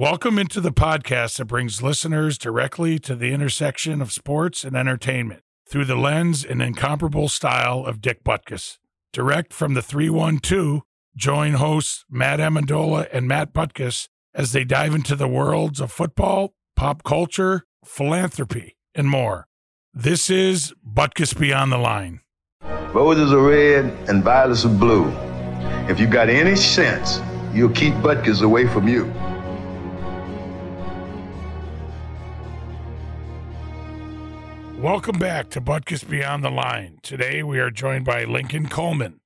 [0.00, 5.42] Welcome into the podcast that brings listeners directly to the intersection of sports and entertainment
[5.68, 8.78] through the lens and incomparable style of Dick Butkus.
[9.12, 10.82] Direct from the 312,
[11.16, 16.54] join hosts Matt Amendola and Matt Butkus as they dive into the worlds of football,
[16.76, 19.48] pop culture, philanthropy, and more.
[19.92, 22.20] This is Butkus Beyond the Line.
[22.92, 25.10] Roses are red and violets are blue.
[25.90, 27.20] If you've got any sense,
[27.52, 29.12] you'll keep Butkus away from you.
[34.78, 37.00] Welcome back to Butkus Beyond the Line.
[37.02, 39.18] Today we are joined by Lincoln Coleman,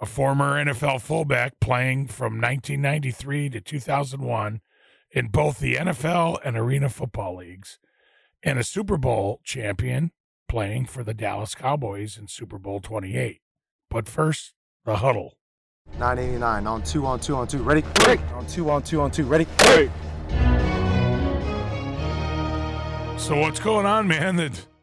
[0.00, 4.60] a former NFL fullback playing from 1993 to 2001
[5.12, 7.78] in both the NFL and Arena Football Leagues,
[8.42, 10.10] and a Super Bowl champion
[10.48, 13.40] playing for the Dallas Cowboys in Super Bowl 28.
[13.88, 14.52] But first,
[14.84, 15.38] the huddle.
[15.92, 17.62] 989 on two on two on two.
[17.62, 17.84] Ready?
[18.04, 18.20] Ready.
[18.34, 19.26] On two on two on two.
[19.26, 19.46] Ready?
[19.60, 19.92] Ready.
[23.16, 24.36] So what's going on, man?
[24.38, 24.77] That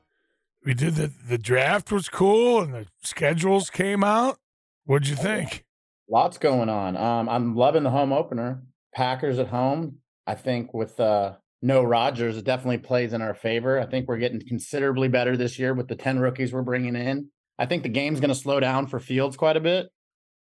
[0.65, 4.39] we did the the draft was cool and the schedules came out.
[4.85, 5.63] What'd you think?
[6.09, 6.97] Lots going on.
[6.97, 8.63] Um, I'm loving the home opener.
[8.93, 9.99] Packers at home.
[10.27, 13.79] I think with uh, no Rodgers, it definitely plays in our favor.
[13.79, 17.29] I think we're getting considerably better this year with the 10 rookies we're bringing in.
[17.57, 19.87] I think the game's going to slow down for Fields quite a bit.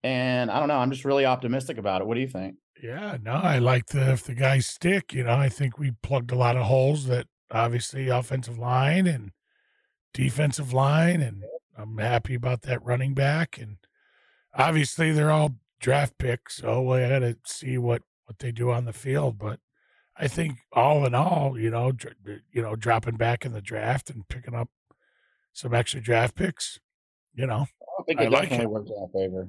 [0.03, 0.77] And I don't know.
[0.77, 2.07] I'm just really optimistic about it.
[2.07, 2.57] What do you think?
[2.83, 5.15] Yeah, no, I like the if the guys stick.
[5.15, 9.31] You know, I think we plugged a lot of holes that obviously offensive line and
[10.15, 11.45] defensive line, and
[11.77, 13.59] I'm happy about that running back.
[13.59, 13.77] And
[14.57, 18.87] obviously, they're all draft picks, so we got to see what what they do on
[18.87, 19.39] the field.
[19.39, 19.61] But
[20.17, 22.15] I think all in all, you know, dr-
[22.51, 24.71] you know, dropping back in the draft and picking up
[25.53, 26.79] some extra draft picks,
[27.35, 27.67] you know,
[27.99, 28.71] I think I it like definitely it.
[28.71, 29.49] works in our favor.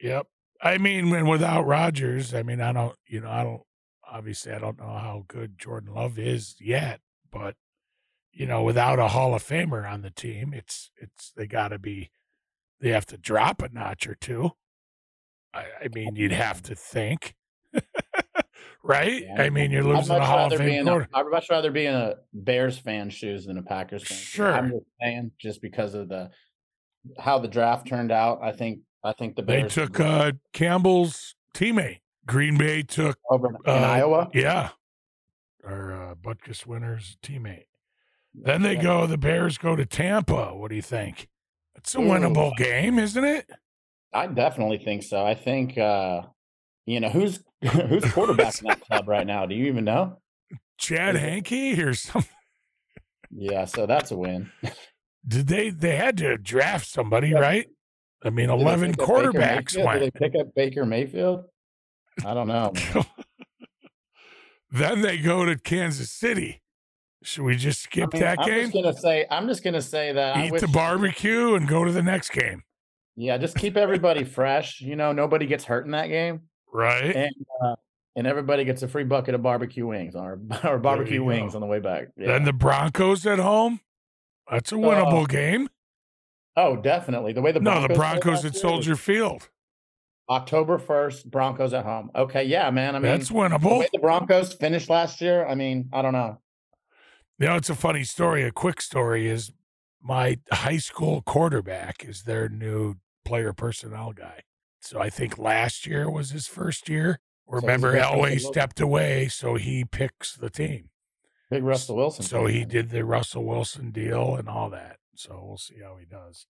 [0.00, 0.26] Yep.
[0.60, 3.62] I mean, when without Rodgers, I mean, I don't, you know, I don't,
[4.08, 7.00] obviously, I don't know how good Jordan Love is yet,
[7.32, 7.56] but,
[8.32, 11.78] you know, without a Hall of Famer on the team, it's, it's, they got to
[11.78, 12.10] be,
[12.80, 14.50] they have to drop a notch or two.
[15.54, 17.34] I, I mean, you'd have to think,
[18.82, 19.22] right?
[19.22, 19.42] Yeah.
[19.42, 21.94] I mean, you're losing a Hall of rather be Fame I'd much rather be in
[21.94, 24.18] a Bears fan shoes than a Packers fan.
[24.18, 24.52] Sure.
[24.52, 26.30] I'm just saying, just because of the
[27.18, 28.40] how the draft turned out.
[28.42, 31.98] I think I think the They took uh, Campbell's teammate.
[32.26, 34.30] Green Bay took over in, in uh, Iowa.
[34.32, 34.70] Yeah.
[35.64, 37.64] Our uh, Butkus Winners teammate.
[38.34, 40.54] Then they go, the Bears go to Tampa.
[40.54, 41.28] What do you think?
[41.76, 43.50] It's a winnable game, isn't it?
[44.12, 45.24] I definitely think so.
[45.24, 46.22] I think uh
[46.86, 49.46] you know who's who's quarterbacking that club right now.
[49.46, 50.18] Do you even know?
[50.78, 52.30] Chad Hankey or something.
[53.30, 54.50] Yeah, so that's a win.
[55.26, 57.38] Did they they had to draft somebody, Yeah.
[57.40, 57.66] right?
[58.24, 59.92] I mean, Did eleven pick up Baker quarterbacks Mayfield?
[59.92, 61.44] Did they pick up Baker Mayfield?
[62.24, 62.72] I don't know.
[64.70, 66.61] then they go to Kansas City.
[67.22, 68.60] Should we just I skip mean, that I'm game?
[68.70, 71.92] just gonna say I'm just gonna say that I Eat the barbecue and go to
[71.92, 72.62] the next game.
[73.16, 74.80] Yeah, just keep everybody fresh.
[74.80, 76.42] You know, nobody gets hurt in that game.
[76.72, 77.14] Right?
[77.14, 77.34] And
[77.64, 77.76] uh,
[78.16, 81.56] and everybody gets a free bucket of barbecue wings or or barbecue wings go.
[81.58, 82.08] on the way back.
[82.16, 83.80] Then the Broncos at home.
[84.50, 85.68] That's a winnable Oh, game.
[86.56, 87.32] oh, definitely.
[87.32, 89.48] The way the No, Broncos the Broncos at Soldier Field.
[90.28, 92.10] October first, Broncos at home.
[92.14, 92.94] Okay, yeah, man.
[92.96, 93.80] I mean, That's the winnable.
[93.80, 95.46] way the Broncos finished last year.
[95.46, 96.38] I mean, I don't know.
[97.42, 98.44] You know, it's a funny story.
[98.44, 99.50] A quick story is
[100.00, 104.42] my high school quarterback is their new player personnel guy.
[104.78, 107.18] So I think last year was his first year.
[107.48, 110.90] Remember, Russell Elway stepped away, so he picks the team.
[111.50, 112.24] Big Russell Wilson.
[112.24, 114.98] So he did the Russell Wilson deal and all that.
[115.16, 116.46] So we'll see how he does.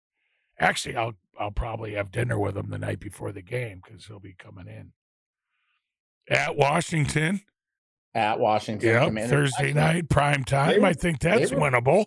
[0.61, 4.21] Actually, I'll I'll probably have dinner with him the night before the game because he'll
[4.21, 4.93] be coming in
[6.29, 7.41] at Washington.
[8.15, 9.15] At Washington.
[9.15, 10.81] Yep, Thursday Actually, night prime time.
[10.81, 12.07] were- I think that's were- winnable.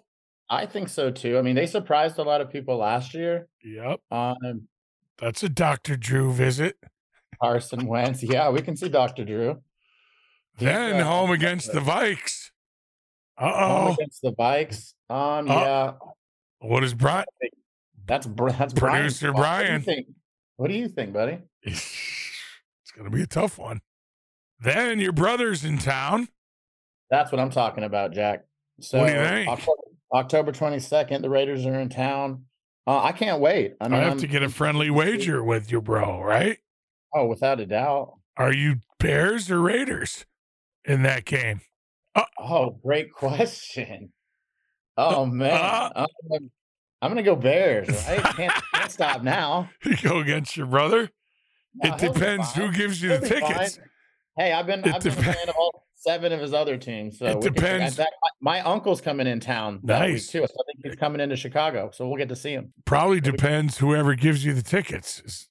[0.50, 1.38] I think so too.
[1.40, 3.48] I mean, they surprised a lot of people last year.
[3.64, 4.68] Yep, Um,
[5.18, 5.98] that's a Dr.
[5.98, 6.78] Drew visit.
[7.42, 8.22] Carson Wentz.
[8.24, 9.26] Yeah, we can see Dr.
[9.26, 9.62] Drew.
[10.58, 12.51] He's, Then uh, home against the Vikes.
[13.38, 13.94] Uh home oh.
[13.94, 14.94] against the Vikes.
[15.10, 15.94] Um, Uh, yeah,
[16.60, 17.25] What is Brian?
[18.06, 19.38] that's that's Producer fault.
[19.38, 19.74] What do Brian.
[19.74, 20.08] you think?
[20.58, 21.40] What do you think, buddy?
[21.66, 23.81] It's going to be a tough one.
[24.60, 26.28] Then your brother's in town.
[27.10, 28.46] That's what I'm talking about, Jack.
[28.81, 29.48] So What do you think?
[29.50, 29.81] October,
[30.13, 32.46] October 22nd, the Raiders are in town.
[32.88, 33.75] Uh, I can't wait.
[33.81, 36.57] I I, have I'm- to get a friendly wager with you, bro, right?
[37.13, 38.16] Oh, without a doubt.
[38.38, 40.25] Are you Bears or Raiders
[40.84, 41.62] in that game?
[42.40, 44.12] Oh, great question.
[44.98, 46.06] Oh man, uh.
[46.34, 46.50] Um,
[47.01, 47.90] I'm gonna go Bears.
[48.08, 48.24] Right?
[48.24, 49.69] Can't, can't stop now.
[49.86, 51.10] You go against your brother?
[51.75, 53.75] No, it depends who gives you He'll the tickets.
[53.78, 53.86] fine.
[54.38, 57.20] Hey, I've been I've been a fan of all seven of his other teams.
[57.20, 57.96] So It can- depends.
[57.96, 58.12] fact,
[58.42, 60.28] my, my uncle's coming in town Nice.
[60.28, 60.40] too.
[60.40, 62.74] So I think he's coming into Chicago, so we'll get to see him.
[62.86, 65.48] Probably depends whoever gives you the tickets.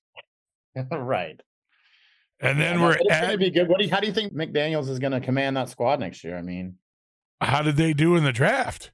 [0.93, 1.41] right.
[2.41, 3.69] And then Yeah, we're it's gonna be good.
[3.69, 6.23] What do you, how do you think McDaniels is going to command that squad next
[6.25, 6.37] year?
[6.37, 6.77] I mean,
[7.41, 8.91] how did they do in the draft?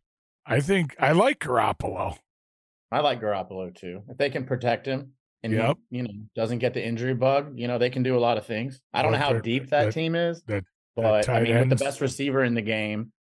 [0.46, 2.16] I think I like Garoppolo.
[2.92, 4.02] I like Garoppolo too.
[4.08, 5.76] If they can protect him and Yep.
[5.90, 8.36] he, you know, doesn't get the injury bug, you know, they can do a lot
[8.38, 8.80] of things.
[8.92, 10.64] I don't know how they're- deep that, that- team is, that-
[10.96, 13.12] but I mean, with the best receiver in the game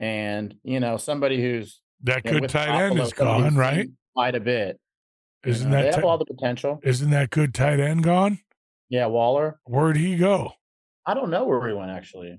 [0.00, 3.88] and, you know, somebody who's That you know, good with tight end is gone, right?
[4.14, 4.78] Quite a bit.
[5.44, 6.80] Isn't know, they that have ti- all the potential?
[6.82, 8.38] isn't that good tight end gone?
[8.88, 9.60] Yeah, Waller.
[9.64, 10.52] Where'd he go?
[11.04, 12.38] I don't know where he went actually.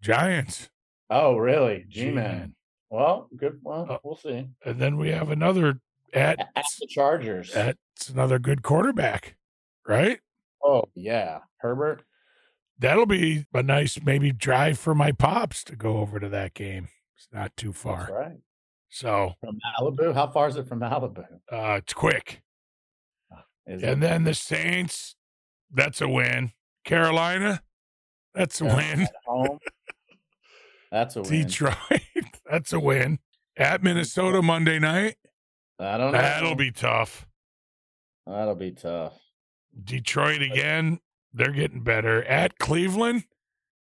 [0.00, 0.70] Giants.
[1.10, 1.84] Oh, really?
[1.88, 2.14] G G-Man.
[2.14, 2.54] man.
[2.90, 3.58] Well, good.
[3.62, 4.48] Well, Uh, we'll see.
[4.64, 5.80] And then we have another
[6.12, 7.52] at At the Chargers.
[7.52, 9.36] that's another good quarterback,
[9.86, 10.20] right?
[10.64, 12.02] oh yeah, Herbert.
[12.78, 16.88] That'll be a nice maybe drive for my pops to go over to that game.
[17.16, 18.08] It's not too That's far.
[18.12, 18.38] right.
[18.88, 20.14] So From Malibu.
[20.14, 21.24] How far is it from Malibu?
[21.52, 22.42] uh it's quick.
[23.66, 24.06] Is And it?
[24.06, 25.14] then the Saints,
[25.72, 26.52] that's a win.
[26.84, 27.62] Carolina,
[28.34, 29.08] that's a Carolina win.
[29.26, 29.58] home.
[30.90, 31.30] That's a win.
[31.46, 31.74] Detroit,
[32.50, 33.18] that's a win.
[33.56, 35.16] At Minnesota Monday night,
[35.78, 36.18] I don't know.
[36.18, 37.26] that'll be tough.
[38.26, 39.14] That'll be tough.
[39.82, 41.00] Detroit again,
[41.32, 42.24] they're getting better.
[42.24, 43.24] At Cleveland,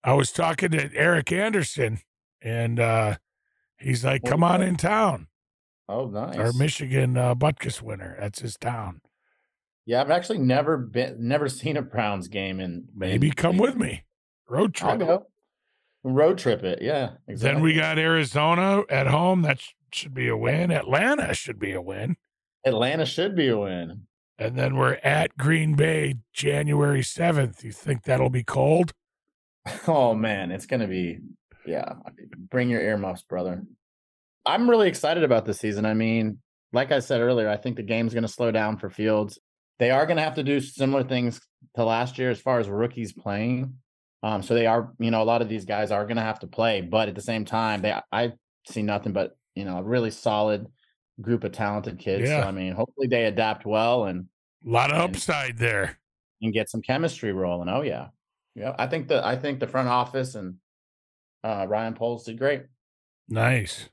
[0.04, 2.00] I was talking to Eric Anderson,
[2.42, 3.18] and uh,
[3.80, 5.28] he's like, "Come on in town."
[5.90, 6.38] Oh, nice.
[6.38, 8.18] Our Michigan uh, Butkus winner.
[8.20, 9.02] That's his town.
[9.86, 12.86] Yeah, I've actually never been, never seen a Browns game in.
[12.94, 14.04] Maybe in come with me.
[14.50, 15.08] Road I'll trip.
[15.08, 15.28] go.
[16.04, 16.82] Road trip it.
[16.82, 17.12] Yeah.
[17.28, 17.54] Exactly.
[17.56, 19.42] Then we got Arizona at home.
[19.42, 20.72] That sh- should be a win.
[20.72, 22.16] Atlanta should be a win.
[22.66, 24.04] Atlanta should be a win.
[24.40, 27.64] And then we're at Green Bay January 7th.
[27.64, 28.94] You think that'll be cold?
[29.86, 31.20] Oh man, it's gonna be
[31.66, 31.94] yeah.
[32.50, 33.64] Bring your earmuffs, brother.
[34.46, 35.86] I'm really excited about this season.
[35.86, 36.38] I mean,
[36.72, 39.38] like I said earlier, I think the game's gonna slow down for Fields.
[39.80, 41.42] They are gonna have to do similar things
[41.76, 43.74] to last year as far as rookies playing.
[44.24, 46.48] Um, so they are, you know, a lot of these guys are gonna have to
[46.48, 48.34] play, but at the same time, they I
[48.68, 50.68] see nothing but you know a really solid
[51.22, 52.30] group of talented kids.
[52.30, 52.42] Yeah.
[52.44, 54.26] So I mean, hopefully they adapt well and
[54.66, 56.00] A lot of And- upside there.
[56.42, 57.70] and get some chemistry rolling.
[57.70, 58.08] Oh yeah,
[58.56, 58.76] yeah.
[58.78, 60.56] I think the I think the front office and
[61.44, 62.64] uh, Ryan Poles did great.
[63.30, 63.90] Nice.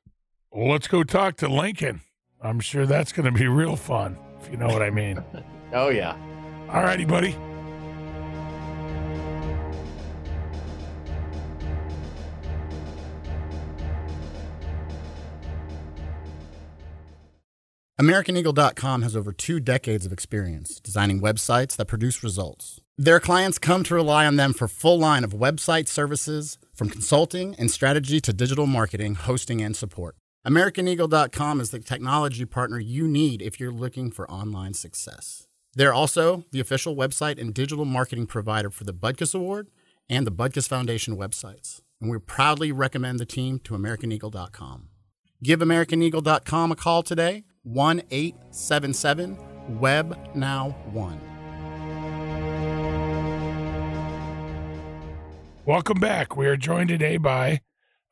[0.51, 2.01] Well, let's go talk to Lincoln.
[2.43, 5.23] I'm sure that's going to be real fun, if you know what I mean.
[5.73, 6.15] Oh yeah.
[6.71, 7.35] All righty, buddy.
[18.01, 22.81] AmericanEagle.com has over two decades of experience designing websites that produce results.
[22.99, 27.55] Their clients come to rely on them for full line of website services, from consulting
[27.55, 30.17] and strategy to digital marketing, hosting, and support.
[30.45, 35.47] AmericanEagle.com is the technology partner you need if you're looking for online success.
[35.75, 39.69] They're also the official website and digital marketing provider for the Butkus Award
[40.11, 41.81] and the Butkus Foundation websites.
[42.01, 44.89] And we proudly recommend the team to AmericanEagle.com.
[45.43, 49.39] Give AmericanEagle.com a call today, 1 877
[49.81, 51.21] Web Now 1.
[55.65, 56.37] Welcome back.
[56.37, 57.63] We are joined today by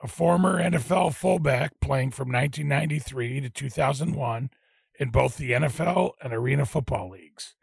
[0.01, 4.49] a former NFL fullback playing from 1993 to 2001
[4.99, 7.55] in both the NFL and Arena Football Leagues,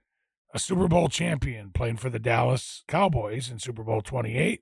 [0.54, 4.62] a Super Bowl champion playing for the Dallas Cowboys in Super Bowl 28,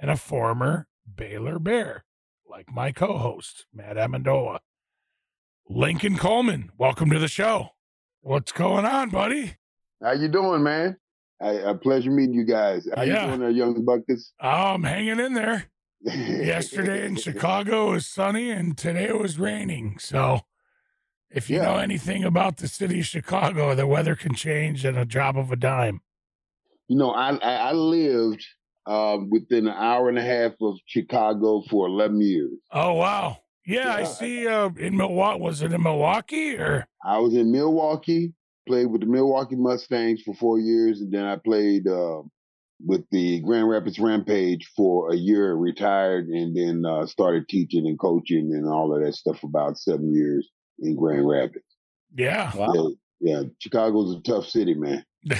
[0.00, 2.04] and a former Baylor Bear,
[2.50, 4.58] like my co host, Matt Amendola.
[5.68, 7.70] Lincoln Coleman, welcome to the show.
[8.20, 9.56] What's going on, buddy?
[10.02, 10.96] How you doing, man?
[11.40, 12.88] I, a pleasure meeting you guys.
[12.94, 13.22] How Yeah.
[13.22, 14.30] you doing there, young Butkus?
[14.40, 15.66] Oh, I'm hanging in there.
[16.02, 19.98] yesterday in Chicago was sunny and today it was raining.
[19.98, 20.40] So
[21.30, 21.64] if you Yeah.
[21.64, 25.50] know anything about the city of Chicago, the weather can change in a drop of
[25.50, 26.00] a dime.
[26.88, 28.46] You know, I I, I lived
[28.86, 32.52] um, within an hour and a half of Chicago for eleven years.
[32.70, 33.38] Oh wow.
[33.66, 38.32] Yeah, I see uh in Milwaukee was it in Milwaukee or I was in Milwaukee,
[38.66, 42.22] played with the Milwaukee Mustangs for four years, and then I played uh,
[42.84, 47.98] with the Grand Rapids Rampage for a year, retired, and then uh, started teaching and
[47.98, 50.48] coaching and all of that stuff for about seven years
[50.80, 51.64] in Grand Rapids.
[52.14, 52.54] yeah.
[52.56, 52.72] Wow.
[52.74, 52.88] Yeah,
[53.20, 55.04] yeah Chicago's a tough city, man.
[55.26, 55.38] Did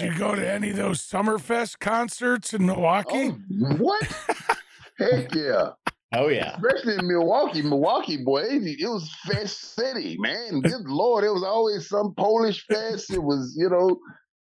[0.00, 3.30] you go to any of those Summerfest concerts in Milwaukee?
[3.30, 4.02] Oh, what?
[4.98, 5.70] Heck yeah.
[6.14, 6.56] Oh yeah.
[6.56, 7.62] Especially in Milwaukee.
[7.62, 10.60] Milwaukee, boy, it, it was Fest City, man.
[10.60, 11.24] Good Lord.
[11.24, 13.12] It was always some Polish fest.
[13.12, 14.00] It was, you know,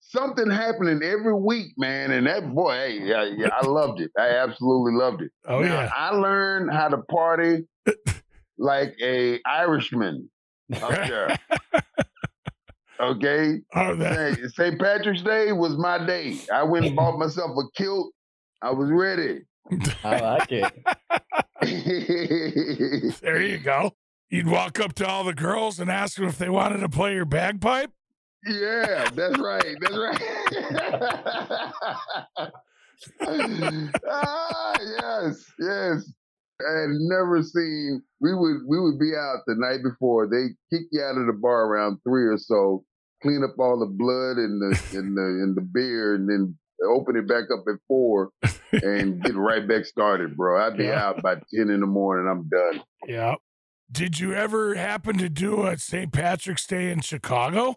[0.00, 2.10] something happening every week, man.
[2.10, 4.10] And that boy, hey, yeah, yeah, I loved it.
[4.18, 5.30] I absolutely loved it.
[5.46, 5.90] Oh Now, yeah.
[5.94, 7.66] I learned how to party
[8.58, 10.28] like a Irishman
[10.82, 11.38] up there.
[13.00, 14.78] Okay, oh, that, St.
[14.80, 16.38] Patrick's Day was my day.
[16.52, 18.12] I went and bought myself a kilt.
[18.62, 19.40] I was ready.
[20.04, 20.72] I like it.
[23.22, 23.92] there you go.
[24.30, 27.14] You'd walk up to all the girls and ask them if they wanted to play
[27.14, 27.90] your bagpipe.
[28.46, 29.76] Yeah, that's right.
[29.80, 30.22] That's right.
[34.08, 36.12] ah, yes, yes.
[36.60, 38.02] I had never seen.
[38.20, 40.26] We would we would be out the night before.
[40.26, 42.84] They kick you out of the bar around three or so,
[43.22, 47.16] clean up all the blood and the and the and the beer, and then open
[47.16, 48.30] it back up at four
[48.72, 50.64] and get right back started, bro.
[50.64, 51.02] I'd be Yeah.
[51.04, 52.28] out by ten in the morning.
[52.30, 52.82] I'm done.
[53.06, 53.34] Yeah.
[53.92, 56.10] Did you ever happen to do a St.
[56.12, 57.76] Patrick's Day in Chicago?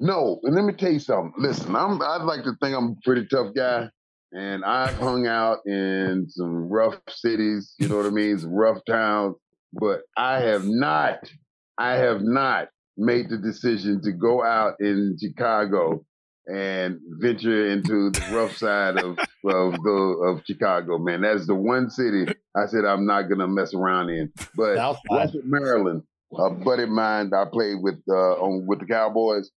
[0.00, 1.32] No, and let me tell you something.
[1.38, 3.88] Listen, I'm I'd like to think I'm a pretty tough guy.
[4.32, 8.78] And I've hung out in some rough cities, you know what I mean, some rough
[8.88, 9.34] towns,
[9.72, 11.18] but I have not,
[11.76, 16.04] I have not made the decision to go out in Chicago
[16.46, 21.22] and venture into the rough side of of the of Chicago, man.
[21.22, 24.32] That's the one city I said I'm not gonna mess around in.
[24.56, 24.76] But.
[25.08, 26.02] Western Maryland,
[26.36, 29.50] a buddy of mine I played with uh, on with the Cowboys.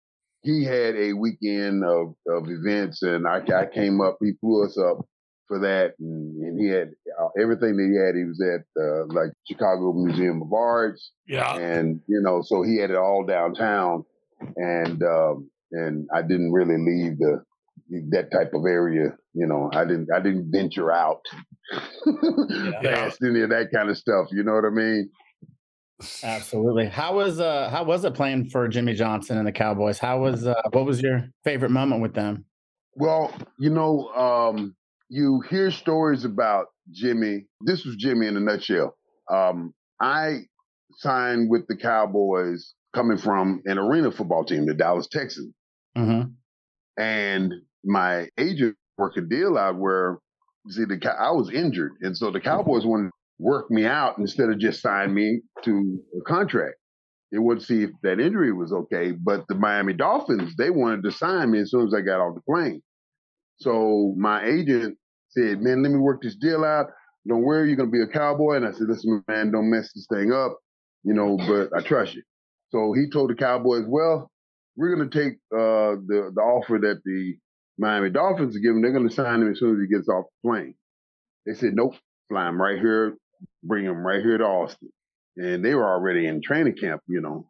[0.43, 4.17] He had a weekend of, of events, and I, I came up.
[4.23, 5.05] He flew us up
[5.49, 8.15] for that, and, and he had uh, everything that he had.
[8.17, 11.57] He was at uh, like Chicago Museum of Arts, Yeah.
[11.57, 14.05] and you know, so he had it all downtown,
[14.57, 17.45] and um, and I didn't really leave the
[18.11, 19.17] that type of area.
[19.35, 21.21] You know, I didn't I didn't venture out
[22.83, 24.29] past any of that kind of stuff.
[24.31, 25.11] You know what I mean?
[26.23, 26.87] Absolutely.
[26.87, 29.99] How was uh how was it playing for Jimmy Johnson and the Cowboys?
[29.99, 32.45] How was uh what was your favorite moment with them?
[32.95, 34.75] Well, you know, um,
[35.09, 37.47] you hear stories about Jimmy.
[37.61, 38.97] This was Jimmy in a nutshell.
[39.31, 40.41] Um, I
[40.97, 45.55] signed with the Cowboys coming from an arena football team, the Dallas Texans.
[45.97, 47.03] Mm-hmm.
[47.03, 47.55] and
[47.85, 50.19] my agent worked a deal out where
[50.69, 54.51] see the I was injured, and so the Cowboys wanted to work me out instead
[54.51, 56.77] of just sign me to a contract.
[57.33, 61.03] They wanted to see if that injury was okay, but the Miami Dolphins they wanted
[61.05, 62.83] to sign me as soon as I got off the plane.
[63.57, 66.87] So my agent said, "Man, let me work this deal out.
[67.27, 70.07] Don't worry, you're gonna be a Cowboy." And I said, "Listen, man, don't mess this
[70.13, 70.59] thing up,
[71.05, 72.23] you know, but I trust you."
[72.71, 74.31] So he told the Cowboys, "Well,
[74.77, 77.37] we're going to take uh, the the offer that the
[77.79, 78.83] Miami Dolphins are giving.
[78.83, 80.75] They're going to sign him as soon as he gets off the plane.
[81.47, 81.95] They said, nope,
[82.29, 83.17] fly him right here,
[83.65, 84.91] bring him right here to Austin.
[85.37, 87.49] And they were already in training camp, you know.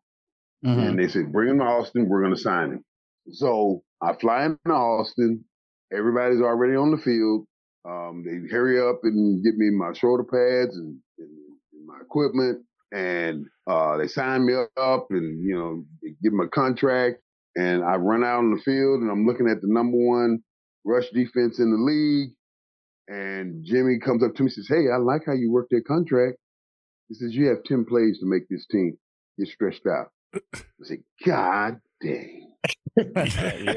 [0.65, 0.81] Mm-hmm.
[0.81, 2.09] And they said, bring him to Austin.
[2.09, 2.85] We're going to sign him.
[3.33, 5.45] So I fly him to Austin.
[5.93, 7.47] Everybody's already on the field.
[7.85, 11.31] Um, they hurry up and get me my shoulder pads and, and,
[11.73, 12.65] and my equipment.
[12.93, 15.85] And uh, they sign me up and, you know,
[16.23, 17.19] give me a contract.
[17.57, 20.41] And I run out on the field and I'm looking at the number one
[20.85, 22.31] rush defense in the league.
[23.09, 25.87] And Jimmy comes up to me and says, Hey, I like how you work that
[25.87, 26.39] contract.
[27.09, 28.97] He says, You have 10 plays to make this team
[29.39, 30.09] get stretched out.
[30.83, 32.50] I say, God dang.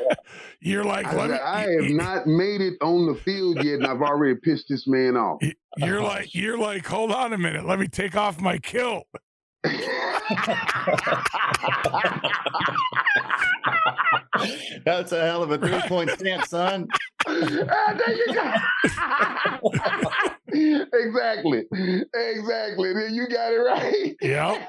[0.59, 3.87] You're like, I, let me, I have not made it on the field yet, and
[3.87, 5.41] I've already pissed this man off.
[5.77, 7.65] you're like, you're like, hold on a minute.
[7.65, 9.07] Let me take off my kilt.
[14.85, 16.87] That's a hell of a three point stance, son.
[17.25, 18.51] Ah, there you go.
[20.93, 21.65] exactly.
[22.13, 22.93] Exactly.
[22.93, 24.15] Then you got it right.
[24.21, 24.65] Yeah.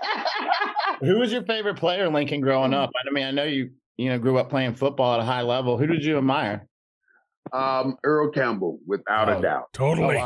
[1.00, 2.90] Who was your favorite player, Lincoln, growing up?
[2.94, 5.78] I mean, I know you you know grew up playing football at a high level.
[5.78, 6.66] Who did you admire?
[7.52, 9.38] Um, Earl Campbell, without Oh.
[9.38, 9.72] a doubt.
[9.72, 10.22] Totally.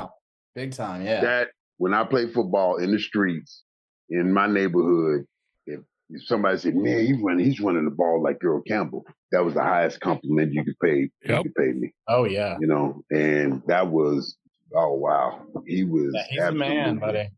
[0.55, 1.21] Big time, yeah.
[1.21, 3.63] That when I played football in the streets
[4.09, 5.25] in my neighborhood,
[5.67, 9.45] if, if somebody said, "Man, he's running, he's running the ball like Earl Campbell," that
[9.45, 11.11] was the highest compliment you could pay.
[11.25, 11.37] Yep.
[11.39, 12.57] You could pay me, oh yeah.
[12.61, 13.03] you know.
[13.11, 14.37] And that was,
[14.75, 16.13] oh wow, he was.
[16.15, 17.29] Yeah, he's a man, buddy.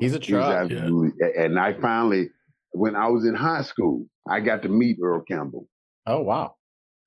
[0.00, 0.70] He's a He was truck.
[0.70, 2.30] absolutely, a- and I finally,
[2.72, 5.66] when I was in high school, I got to meet Earl Campbell,
[6.06, 6.56] Oh wow.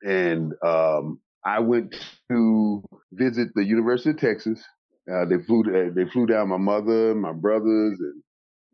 [0.04, 1.96] and um, I went
[2.32, 4.64] to visit the University of Texas.
[5.12, 8.24] Uh, they flew, uh, they flew down my mother, my brothers, and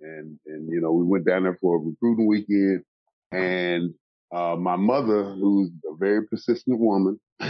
[0.02, 2.84] and and you know we went down there for a recruiting weekend,
[3.32, 3.94] and
[4.36, 7.20] uh, my mother, who's a very persistent woman,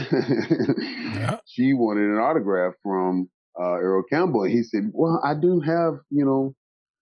[1.48, 3.30] she wanted an autograph from
[3.60, 6.56] uh, Earl Campbell, and he said, "Well, I do have, you know,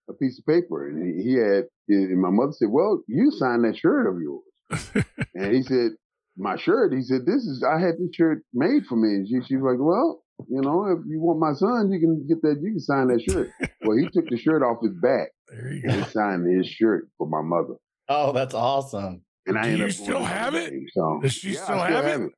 [0.09, 3.65] a piece of paper," and he, he had, and my mother said, "Well, you signed
[3.65, 4.43] that shirt of yours,"
[5.35, 5.91] and he said,
[6.37, 6.93] my shirt.
[6.93, 9.71] He said, "This is I had this shirt made for me." And she, she was
[9.73, 12.59] like, "Well, you know, if you want my son, you can get that.
[12.61, 13.51] You can sign that shirt."
[13.83, 16.09] well, he took the shirt off his back There you and go.
[16.09, 17.75] signed his shirt for my mother.
[18.09, 19.21] Oh, that's awesome.
[19.45, 20.71] And I Do ended you up still have it?
[20.71, 22.31] game, So Does she yeah, I still have it?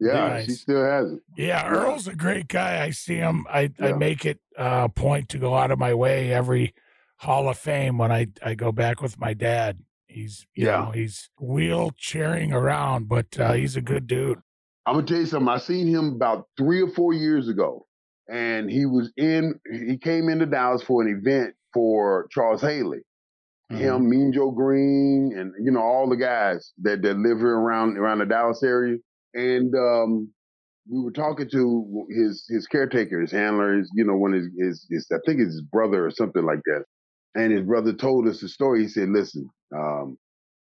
[0.00, 1.20] Yeah, she still has it.
[1.36, 1.70] Yeah, Yeah.
[1.70, 2.82] Earl's a great guy.
[2.82, 3.44] I see him.
[3.50, 6.74] I, I make it a point to go out of my way every
[7.18, 9.78] Hall of Fame when I, I go back with my dad.
[10.12, 10.84] He's you Yeah.
[10.84, 14.38] know, he's wheelchairing around, but uh, he's a good dude.
[14.86, 15.48] I'm gonna tell you something.
[15.48, 17.86] I seen him about three or four years ago,
[18.28, 19.58] and he was in.
[19.70, 23.00] He came into Dallas for an event for Charles Haley.
[23.72, 23.76] Mhm.
[23.78, 27.96] Him, Mean Joe Greene, and you know all the guys that that live here around
[27.96, 28.98] around the Dallas area.
[29.34, 30.28] And um,
[30.90, 34.50] we were talking to his his caretaker, his handler, his you know one of his,
[34.58, 36.84] his, his I think it's his brother or something like that.
[37.34, 38.82] And his brother told us the story.
[38.82, 40.18] He said, "Listen, um,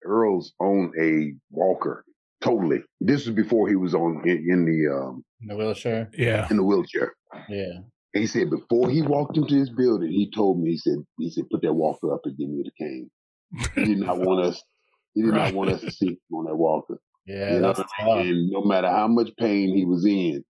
[0.03, 2.03] Earl's on a Walker."
[2.41, 2.83] Totally.
[3.01, 6.09] This was before he was on in, in the um, In the wheelchair.
[6.17, 6.47] Yeah.
[6.51, 7.13] in the wheelchair.
[7.49, 7.79] Yeah.
[8.13, 11.29] And he said before he walked into his building, he told me he said he
[11.31, 13.09] said put that walker up and give me the cane.
[13.75, 14.61] He did not want us.
[15.13, 15.45] He did Right.
[15.45, 16.99] not want us to see him on that walker.
[17.25, 17.53] Yeah.
[17.55, 18.15] You know that's what I mean?
[18.17, 18.25] tough.
[18.25, 20.43] And no matter how much pain he was in,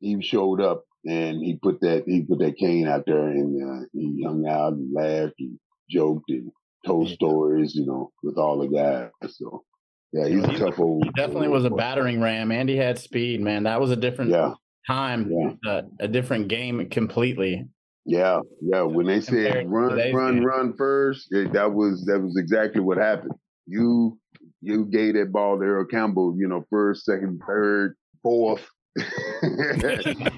[0.00, 3.84] he showed up and he put that he put that cane out there and uh,
[3.92, 5.58] he hung out and laughed and
[5.90, 6.50] joked and
[6.86, 9.10] told stories, you know, with all the guys.
[9.36, 9.64] So
[10.12, 11.04] yeah, he's a tough old.
[11.04, 12.50] He definitely was a battering ram.
[12.52, 13.64] and he had speed, man.
[13.64, 14.54] That was a different Yeah,
[14.86, 15.52] time, Yeah.
[15.70, 17.66] uh, a different game completely.
[18.06, 18.82] yeah, yeah.
[18.82, 20.44] When they said run, run, game.
[20.44, 23.32] run first, it, that was that was exactly what happened.
[23.66, 24.18] You
[24.60, 28.66] you gave that ball to Earl Campbell, you know, first, second, third, fourth.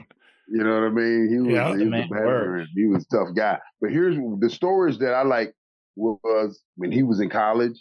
[0.50, 1.28] You know what I mean?
[1.30, 1.76] He was, Yeah.
[1.78, 2.68] he was a veteran.
[2.74, 3.58] He was a tough guy.
[3.80, 5.54] But here's the stories that I like
[5.96, 7.78] was when he was in college,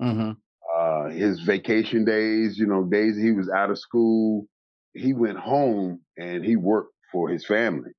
[0.00, 0.32] hmm
[0.76, 4.46] uh, his vacation days, you know, days he was out of school,
[4.94, 7.90] he went home and he worked for his family.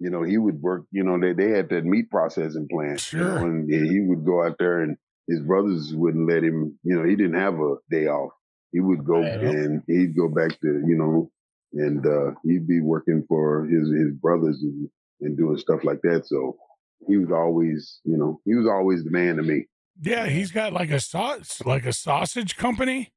[0.00, 3.12] You know, he would work, you know, they, they had that meat processing plant.
[3.12, 3.46] you know, Sure.
[3.46, 4.96] and he would go out there and
[5.28, 8.32] his brothers wouldn't let him, you know, he didn't have a day off.
[8.72, 11.30] He would go and he'd go back to, you know,
[11.72, 14.88] and uh, he'd be working for his his brothers and,
[15.20, 16.26] and doing stuff like that.
[16.26, 16.56] So
[17.06, 19.66] he was always, you know, he was always the man to me.
[20.00, 23.12] Yeah, he's got like a sauce, like a sausage company,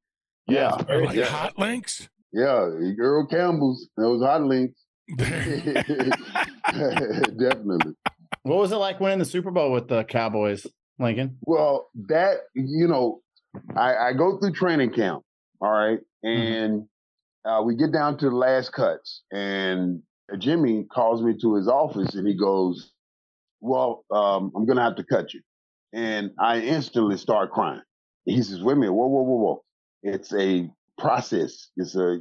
[0.48, 2.08] Yeah, or like yeah, hot links.
[2.32, 2.68] yeah.
[2.98, 4.80] Earl Campbell's those hot links,
[6.76, 7.92] definitely.
[8.42, 10.66] What was it like winning the Super Bowl with the Cowboys,
[10.98, 11.38] Lincoln?
[11.42, 13.20] Well, that you know,
[13.76, 15.22] I, I go through training camp,
[15.60, 16.86] all right, and
[17.44, 20.02] uh, we get down to the last cuts, and
[20.38, 22.92] Jimmy calls me to his office, and he goes,
[23.60, 25.40] "Well, um, I'm gonna have to cut you,"
[25.92, 27.82] and I instantly start crying.
[28.24, 29.64] He says, "Wait a minute, whoa, whoa, whoa, whoa!
[30.02, 31.70] It's a process.
[31.76, 32.18] It's a.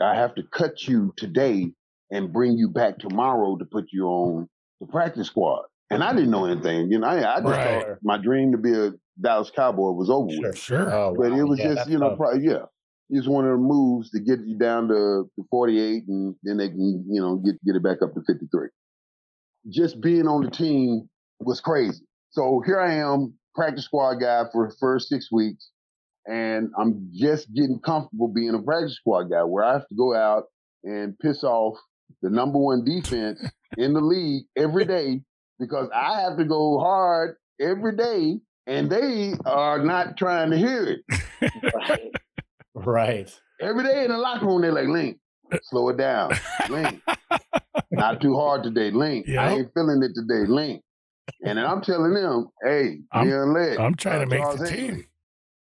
[0.00, 1.72] I have to cut you today
[2.10, 4.48] and bring you back tomorrow to put you on
[4.80, 7.06] the practice squad." And I didn't know anything, you know.
[7.06, 7.64] I, I just Right.
[7.64, 10.58] thought my dream to be a Dallas Cowboy was over with.
[10.58, 10.92] Sure.
[10.92, 11.38] Oh, But wow.
[11.38, 12.18] it was Yeah, just, you know, tough.
[12.18, 12.64] probably, yeah,
[13.12, 16.68] just one of the moves to get you down to, to 48 and then they
[16.68, 18.68] can, you know, get, get it back up to 53.
[19.68, 21.08] Just being on the team
[21.40, 22.04] was crazy.
[22.30, 25.70] So here I am, practice squad guy for the first six weeks,
[26.26, 30.14] and I'm just getting comfortable being a practice squad guy where I have to go
[30.14, 30.44] out
[30.84, 31.78] and piss off
[32.22, 33.40] the number one defense
[33.76, 35.22] in the league every day
[35.58, 40.98] because I have to go hard every day and they are not trying to hear
[41.40, 42.12] it.
[42.76, 43.30] Right.
[43.60, 45.18] Every day in the locker room, they're like, Link,
[45.62, 46.32] slow it down.
[46.68, 47.00] Link,
[47.90, 48.90] not too hard today.
[48.90, 50.46] Link, I ain't feeling it today.
[50.46, 50.82] Link.
[51.44, 55.06] And then I'm telling them, hey, I'm- I'm trying to make Charles the team.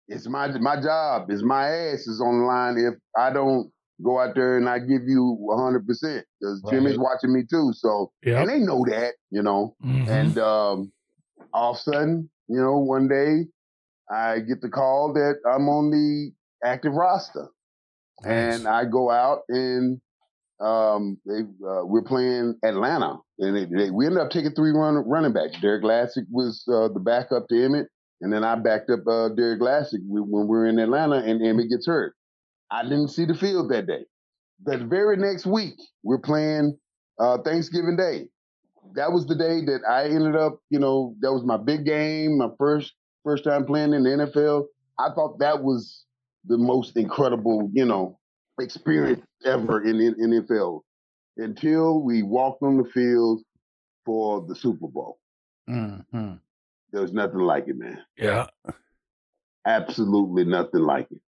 [0.08, 1.30] It's my my job.
[1.30, 3.70] It's my ass is on the line if I don't
[4.02, 7.04] go out there and I give you 100 percent because Jimmy's Right.
[7.04, 7.72] watching me too.
[7.74, 8.40] So Yeah.
[8.40, 9.76] and they know that, you know.
[9.84, 10.08] Mhm.
[10.08, 10.92] And um,
[11.54, 13.46] all of a sudden, you know, one day
[14.10, 16.32] I get the call that I'm on the
[16.64, 17.48] active roster,
[18.24, 20.00] and I go out and
[20.60, 24.96] um, they uh, we're playing Atlanta, and they, they, we ended up taking three run,
[25.08, 25.58] running backs.
[25.60, 27.88] Derrick Lassic was uh, the backup to Emmett,
[28.20, 31.70] and then I backed up uh, Derrick Lassic when we were in Atlanta, and Emmett
[31.70, 32.14] gets hurt.
[32.70, 34.04] I didn't see the field that day.
[34.64, 36.78] The very next week, we're playing
[37.18, 38.28] uh, Thanksgiving Day.
[38.94, 42.38] That was the day that I ended up, you know, that was my big game,
[42.38, 42.92] my first
[43.24, 44.64] first time playing in the NFL.
[44.98, 46.04] I thought that was
[46.44, 48.18] the most incredible, you know,
[48.60, 50.80] experience ever in the NFL
[51.38, 53.42] until we walked on the field
[54.04, 55.18] for the Super Bowl.
[55.68, 56.00] hmm
[56.92, 58.02] There was nothing like it, man.
[58.18, 58.46] Yeah.
[59.66, 61.20] Absolutely nothing like it.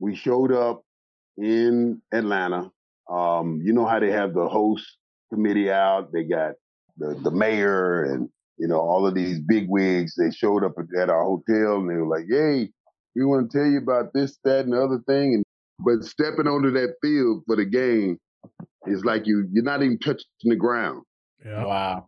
[0.00, 0.82] we showed up
[1.38, 2.70] in Atlanta.
[3.08, 4.98] Um, you know how they have the host
[5.32, 6.12] committee out.
[6.12, 6.54] They got
[6.98, 10.14] the the mayor and you know all of these big wigs.
[10.16, 12.72] They showed up at our hotel and they were like, "Hey,
[13.16, 15.44] we want to tell you about this, that, and the other thing." And
[15.80, 18.18] but stepping onto that field for the game
[18.86, 21.02] is like you you're not even touching the ground.
[21.44, 21.64] Yeah.
[21.64, 22.06] Wow.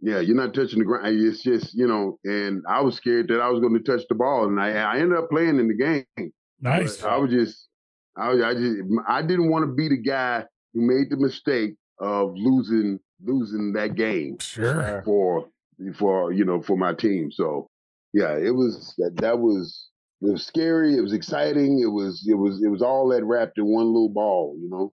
[0.00, 1.06] Yeah, you're not touching the ground.
[1.06, 4.14] It's just, you know, and I was scared that I was going to touch the
[4.14, 6.32] ball, and I, I ended up playing in the game.
[6.60, 6.98] Nice.
[6.98, 7.68] But I was just,
[8.14, 10.44] I, was, I just, I didn't want to be the guy
[10.74, 15.00] who made the mistake of losing, losing that game Sure.
[15.06, 15.48] for,
[15.96, 17.32] for you know, for my team.
[17.32, 17.66] So,
[18.12, 19.88] yeah, it was that that was
[20.26, 20.96] it was scary.
[20.96, 21.80] It was exciting.
[21.80, 24.56] It was it was it was all that wrapped in one little ball.
[24.60, 24.92] You know.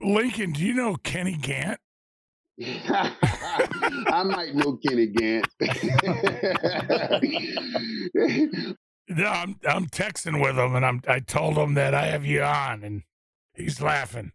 [0.00, 1.80] Lincoln, do you know Kenny Gant?
[2.62, 5.46] I might know Kenny Gant.
[9.08, 12.42] No, I'm I'm texting with him, and I'm I told him that I have you
[12.42, 13.02] on, and
[13.54, 14.32] he's laughing.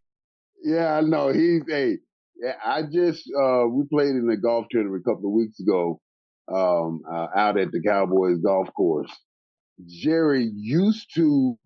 [0.63, 1.33] yeah, I know.
[1.33, 1.97] He's hey.
[2.41, 5.99] Yeah, I just uh we played in the golf tournament a couple of weeks ago,
[6.47, 9.11] um, uh, out at the Cowboys golf course.
[9.87, 11.57] Jerry used to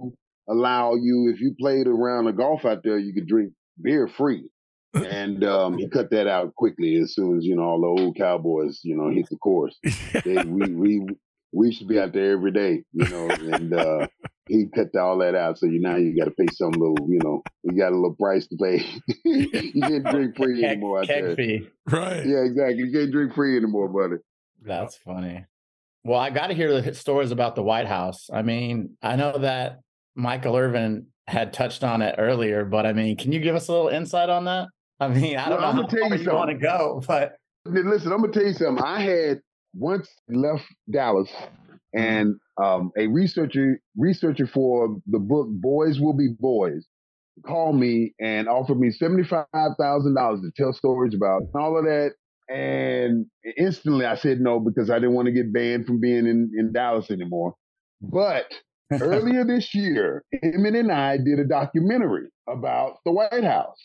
[0.48, 4.50] allow you if you played around the golf out there, you could drink beer free.
[4.94, 8.16] And um, he cut that out quickly as soon as you know all the old
[8.16, 9.78] cowboys, you know, hit the course.
[10.24, 11.08] They, we we
[11.52, 14.08] we should be out there every day, you know, and uh,
[14.48, 15.58] he cut all that out.
[15.58, 18.16] So you now you got to pay some little, you know, you got a little
[18.16, 18.86] price to pay.
[19.26, 21.36] you can't drink free Keg, anymore out keg there.
[21.36, 21.68] fee.
[21.90, 22.26] right.
[22.26, 22.78] Yeah, exactly.
[22.78, 24.22] You can't drink free anymore, buddy.
[24.62, 25.46] That's funny.
[26.06, 28.30] Well, I got to hear the stories about the White House.
[28.32, 29.80] I mean, I know that
[30.16, 33.72] Michael Irvin had touched on it earlier, but I mean, can you give us a
[33.72, 34.68] little insight on that?
[35.00, 37.34] I mean, I don't Well, know I'ma how tell you you want to go, but
[37.66, 38.84] Listen, I'm gonna tell you something.
[38.84, 39.40] I had
[39.74, 41.32] once left Dallas,
[41.96, 46.86] and um, a researcher researcher for the book Boys Will Be Boys
[47.48, 49.48] called me and offered me seventy five
[49.80, 52.12] thousand dollars to tell stories about all of that.
[52.48, 53.26] And
[53.58, 56.72] instantly, I said no because I didn't want to get banned from being in, in
[56.74, 57.56] Dallas anymore.
[58.02, 58.46] But
[58.92, 63.80] earlier this year, Emmett and I did a documentary about the White House.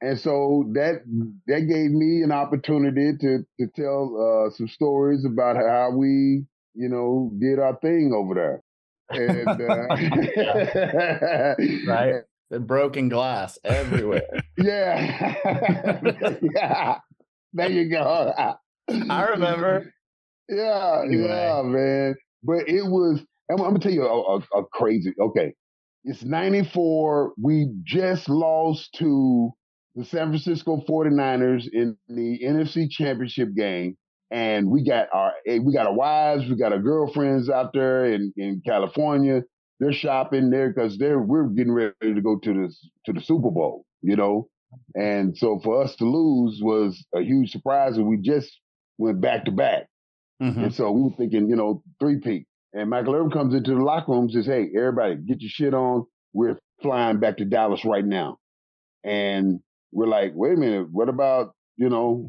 [0.00, 1.02] And so that
[1.46, 6.88] that gave me an opportunity to to tell uh, some stories about how we, you
[6.88, 8.62] know, did our thing over there.
[9.08, 9.86] And uh,
[11.90, 14.42] right, the broken glass everywhere.
[14.58, 15.34] yeah,
[16.42, 16.98] yeah.
[17.54, 18.34] There you go.
[19.10, 19.92] I remember.
[20.50, 21.26] Yeah, Anyway.
[21.28, 22.16] yeah, man.
[22.42, 23.20] But it was.
[23.50, 25.14] I'm, I'm gonna tell you a, a, a crazy.
[25.18, 25.54] Okay,
[26.04, 27.32] it's '94.
[27.42, 29.50] We just lost to
[29.94, 33.96] the San Francisco 49ers in the NFC Championship game,
[34.30, 38.04] and we got our eh, we got our wives, we got our girlfriends out there
[38.06, 39.42] in in California.
[39.80, 42.74] They're shopping there because they're we're getting ready to go to the
[43.06, 44.48] to the Super Bowl, you know.
[44.94, 48.58] And so for us to lose was a huge surprise, and we just
[48.98, 49.86] went back to back.
[50.40, 50.68] And mm-hmm.
[50.70, 52.46] so we were thinking, you know, three peat.
[52.72, 55.74] And Michael Irvin comes into the locker room and says, Hey, everybody, get your shit
[55.74, 56.06] on.
[56.32, 58.38] We're flying back to Dallas right now.
[59.04, 59.60] And
[59.92, 62.28] we're like, wait a minute, what about, you know,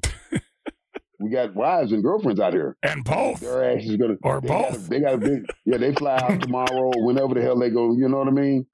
[1.20, 2.78] we got wives and girlfriends out here.
[2.84, 3.40] And both.
[3.40, 4.88] Their ass is gonna Or they both.
[4.88, 7.96] they got a big yeah, they fly out tomorrow or whenever the hell they go,
[7.96, 8.68] you know what I mean?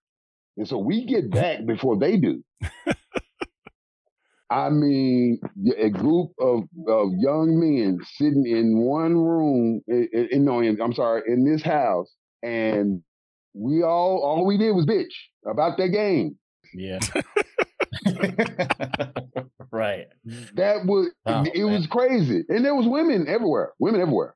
[0.58, 2.44] And so we get back before they do.
[4.52, 5.40] I mean,
[5.78, 10.82] a group of, of young men sitting in one room, in, in, in- no, in,
[10.82, 13.02] I'm sorry, in this house, and
[13.54, 15.14] we all all we did was bitch
[15.50, 16.38] about that game.
[16.74, 17.00] Yeah.
[19.72, 20.08] right.
[20.56, 24.36] That was Oh, it was crazy, and there was women everywhere, women everywhere,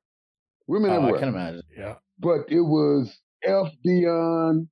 [0.67, 1.19] women Oh, I everywhere.
[1.19, 1.61] can imagine.
[1.77, 1.95] Yeah.
[2.19, 4.67] But it was F Deion,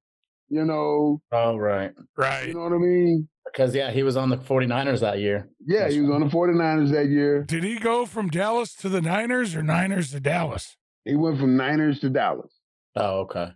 [0.53, 1.91] you know, Oh, right.
[2.17, 2.47] Right.
[2.47, 3.27] you know what I mean?
[3.45, 5.49] Because, yeah, he was on the 49ers that year.
[5.65, 7.43] Yeah, he was on the 49ers that year.
[7.43, 10.75] Did he go from Dallas to the Niners or Niners to Dallas?
[11.05, 12.51] He went from Niners to Dallas.
[12.95, 13.51] Oh, okay.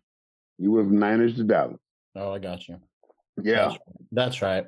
[0.57, 1.79] He went from Niners to Dallas.
[2.15, 2.77] Oh, I got you.
[3.41, 3.69] Yeah.
[3.69, 3.77] That's,
[4.11, 4.65] that's right.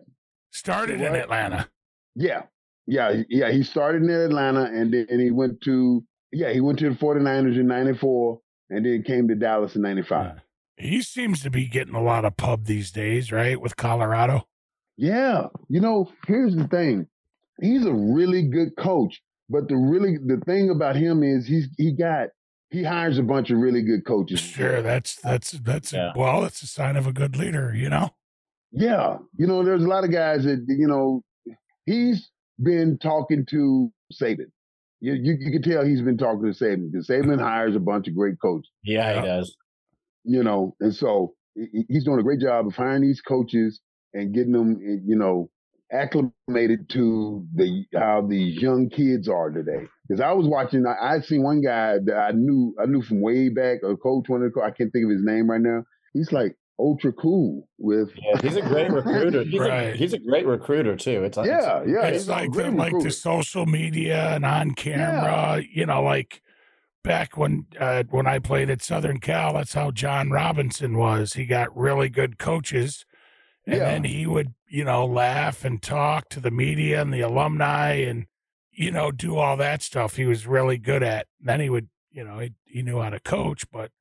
[0.51, 1.67] Started in Atlanta.
[2.15, 2.43] Yeah.
[2.87, 3.21] Yeah.
[3.29, 3.51] Yeah.
[3.51, 7.59] He started in Atlanta and then he went to, yeah, he went to the 49ers
[7.59, 8.39] in 94
[8.71, 10.37] and then came to Dallas in 95.
[10.79, 13.59] He seems to be getting a lot of pub these days, right?
[13.59, 14.47] With Colorado.
[14.97, 15.47] Yeah.
[15.67, 17.07] You know, here's the thing.
[17.61, 21.91] He's a really good coach, but the really, the thing about him is he's, he
[21.93, 22.29] got,
[22.71, 24.39] he hires a bunch of really good coaches.
[24.39, 26.11] Sure, that's that's that's Yeah.
[26.15, 28.11] well, it's a sign of a good leader, you know.
[28.71, 29.17] Yeah.
[29.37, 31.23] You know, there's a lot of guys that, you know,
[31.85, 32.29] he's
[32.61, 34.51] been talking to Saban.
[35.01, 38.07] You, you, you can tell he's been talking to Saban because Saban hires a bunch
[38.07, 39.21] of great coaches, Yeah, Yeah.
[39.21, 39.57] he does.
[40.29, 43.81] You know, and so he's doing a great job of hiring these coaches
[44.13, 45.49] and getting them, eh, you know,
[45.91, 49.87] acclimated to the how these young kids are today.
[50.07, 53.21] Because I was watching, I, I seen one guy that I knew, I knew from
[53.21, 55.83] way back, a coach, one of the, I can't think of his name right now.
[56.13, 58.09] He's like ultra cool with.
[58.15, 59.43] Yeah, he's a great recruiter.
[59.43, 59.93] He's, Right.
[59.93, 61.23] a, he's a great recruiter too.
[61.23, 62.05] It's like yeah, yeah.
[62.05, 66.41] it's he's like the, like the social media and on camera, you know, like
[67.03, 71.33] back when uh, when I played at Southern Cal, that's how John Robinson was.
[71.33, 73.05] He got really good coaches,
[73.65, 73.85] and Yeah.
[73.85, 78.25] then he would, you know, laugh and talk to the media and the alumni, and
[78.71, 80.15] you know, do all that stuff.
[80.15, 81.27] He was really good at.
[81.39, 83.91] Then he would, you know, he, he knew how to coach, but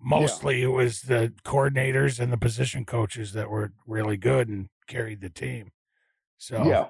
[0.00, 5.20] mostly it was the coordinators and the position coaches that were really good and carried
[5.20, 5.72] the team.
[6.38, 6.88] So Yeah,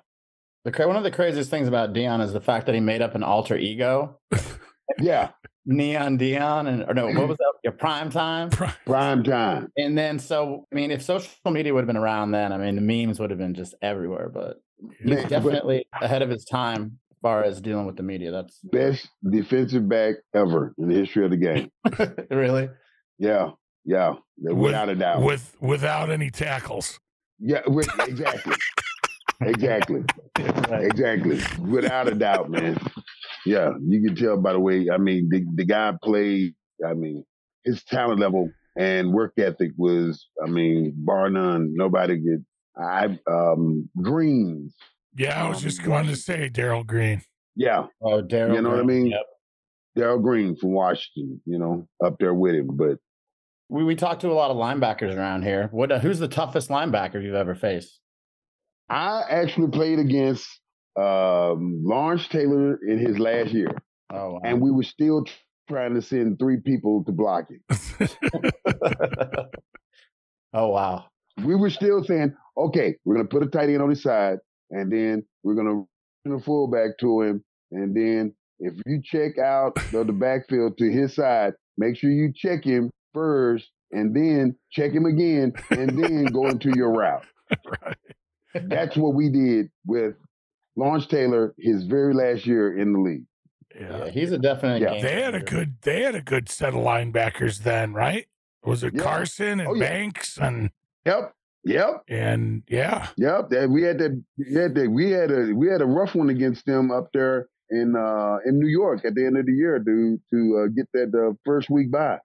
[0.64, 3.14] the one of the craziest things about Deion is the fact that he made up
[3.14, 4.18] an alter ego,
[4.98, 5.30] yeah.
[5.64, 7.52] Neon Deion, and or no, what was that?
[7.62, 8.50] Your prime time.
[8.50, 9.68] Prime time.
[9.76, 12.74] And then, so I mean, if social media would have been around then, I mean,
[12.74, 14.28] the memes would have been just everywhere.
[14.28, 14.56] But
[14.98, 18.32] he's Man, but- definitely ahead of his time as far as dealing with the media.
[18.32, 21.70] That's Best defensive back ever in the history of the game.
[22.30, 22.68] really
[23.18, 23.50] Yeah,
[23.84, 24.14] yeah.
[24.38, 25.22] Without a doubt.
[25.22, 26.98] with without any tackles.
[27.38, 28.54] Yeah, with, exactly.
[29.40, 30.02] exactly.
[30.70, 31.40] Exactly.
[31.60, 32.78] Without a doubt, man.
[33.46, 34.88] Yeah, you can tell by the way.
[34.92, 36.54] I mean, the the guy played.
[36.86, 37.24] I mean,
[37.64, 40.28] his talent level and work ethic was.
[40.44, 41.74] I mean, bar none.
[41.74, 42.44] Nobody could.
[42.76, 44.74] I um Greens.
[45.16, 47.22] Yeah, I was Um, just going to say Darrell Green.
[47.54, 48.54] Yeah, Oh, Darrell.
[48.56, 49.08] You know what I mean?
[49.08, 49.20] Yep.
[49.94, 51.40] Darrell Green from Washington.
[51.44, 52.68] You know, up there with him.
[52.72, 52.96] But
[53.68, 55.68] We we talked to a lot of linebackers around here.
[55.70, 55.92] What?
[55.92, 58.00] Uh, who's the toughest linebacker you've ever faced?
[58.88, 60.46] I actually played against
[60.96, 63.74] um Lawrence Taylor in his last year,
[64.10, 64.40] Oh, wow.
[64.44, 65.32] and we were still tr-
[65.68, 68.16] trying to send three people to block it.
[70.54, 71.06] oh wow.
[71.44, 74.38] we were still saying, okay, we're gonna put a tight end on his side,
[74.70, 75.84] and then we're gonna
[76.26, 80.90] run a fullback to him, and then if you check out the, the backfield to
[80.90, 86.24] his side, make sure you check him first, and then check him again, and then
[86.26, 87.24] go into your route.
[87.84, 87.96] right.
[88.54, 90.14] That's what we did with
[90.76, 93.24] Lawrence Taylor his very last year in the league.
[93.74, 94.10] Yeah, Yeah.
[94.10, 94.82] he's a definite.
[94.82, 94.92] Yeah.
[94.94, 98.26] game They had a good they had a good set of linebackers then, right?
[98.64, 99.02] Was it Yeah.
[99.02, 99.88] Carson and Oh, yeah.
[99.88, 100.70] Banks and
[101.04, 103.08] Yep, yep, and yeah.
[103.16, 103.48] yep.
[103.50, 104.22] That we had that.
[104.38, 104.88] We had that.
[104.90, 108.58] We had a we had a rough one against them up there in uh in
[108.60, 111.70] New York at the end of the year, dude, to uh, get that uh, first
[111.70, 112.18] week bye.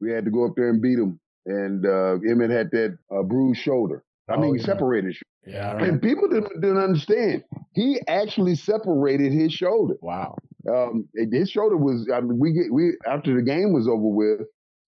[0.00, 3.22] We had to go up there and beat them, and uh, Emmett had that uh,
[3.22, 4.02] bruised shoulder.
[4.28, 4.64] I Oh, mean, yeah.
[4.64, 5.16] separated.
[5.46, 5.76] Yeah.
[5.76, 7.44] And people didn't, didn't understand.
[7.74, 9.94] He actually separated his shoulder.
[10.00, 10.36] Wow.
[10.70, 12.08] um, his shoulder was.
[12.12, 14.40] I mean, we get we after the game was over with.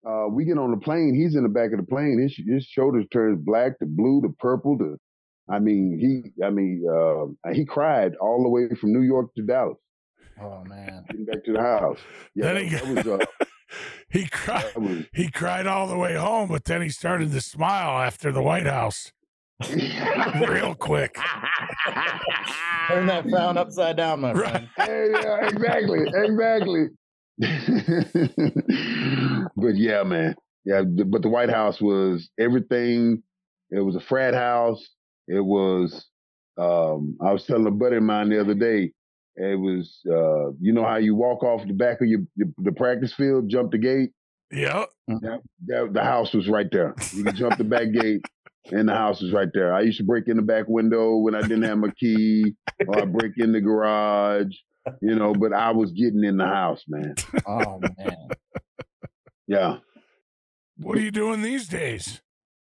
[0.08, 1.16] Uh, we get on the plane.
[1.16, 2.20] He's in the back of the plane.
[2.22, 4.98] His his shoulders turns black to blue to purple to.
[5.50, 6.44] I mean, he.
[6.46, 9.78] I mean, uh, he cried all the way from New York to Dallas,
[10.42, 11.04] Oh man.
[11.10, 12.00] getting back to the house.
[12.36, 13.20] Yeah, that, that was.
[13.22, 13.26] Uh,
[14.10, 18.00] he cried was he cried all the way home, but then he started to smile
[18.02, 19.12] after the White House
[20.48, 21.16] real quick.
[22.88, 24.68] Turn that frown upside down, my Right.
[24.76, 25.12] friend.
[25.14, 26.88] yeah, yeah, exactly, exactly.
[29.56, 30.36] but yeah, man.
[30.66, 33.22] Yeah, but the White House was everything.
[33.72, 34.88] It was a frat house.
[35.28, 36.06] It was.
[36.58, 38.92] Um, I was telling a buddy of mine the other day.
[39.36, 40.00] It was.
[40.10, 43.50] Uh, you know how you walk off the back of your, your the practice field,
[43.50, 44.12] jump the gate.
[44.52, 44.90] Yep.
[45.08, 46.96] That, that, the house was right there.
[47.14, 48.24] You could jump the back gate,
[48.72, 49.74] and the house is right there.
[49.74, 52.56] I used to break in the back window when I didn't have my key,
[52.88, 54.54] or I break in the garage,
[55.02, 55.34] you know.
[55.34, 57.16] But I was getting in the house, man.
[57.48, 58.18] Oh man.
[59.48, 59.78] Yeah,
[60.78, 62.22] What are you doing these days?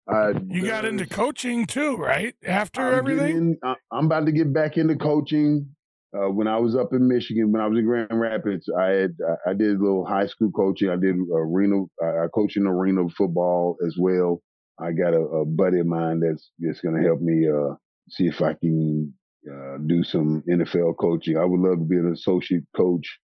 [0.09, 2.35] I, You got uh, into coaching too, right?
[2.47, 3.37] After I'm everything?
[3.37, 5.69] in- I- I'm about to get back into coaching.
[6.17, 9.17] Uh, when I was up in Michigan, when I was in Grand Rapids, I had
[9.47, 10.89] I did a little high school coaching.
[10.89, 14.41] I did arena, I I coached in arena football as well.
[14.79, 17.75] I got a, a buddy of mine that's that's going to help me uh,
[18.09, 19.13] see if I can
[19.51, 21.37] uh, do some NFL coaching.
[21.37, 23.19] I would love to be an associate coach,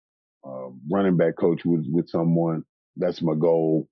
[0.47, 2.63] uh, running back coach with with someone.
[2.95, 3.87] That's my goal.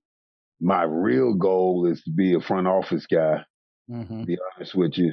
[0.60, 3.44] My real goal is to be a front office guy
[3.90, 5.12] hmm be honest with you.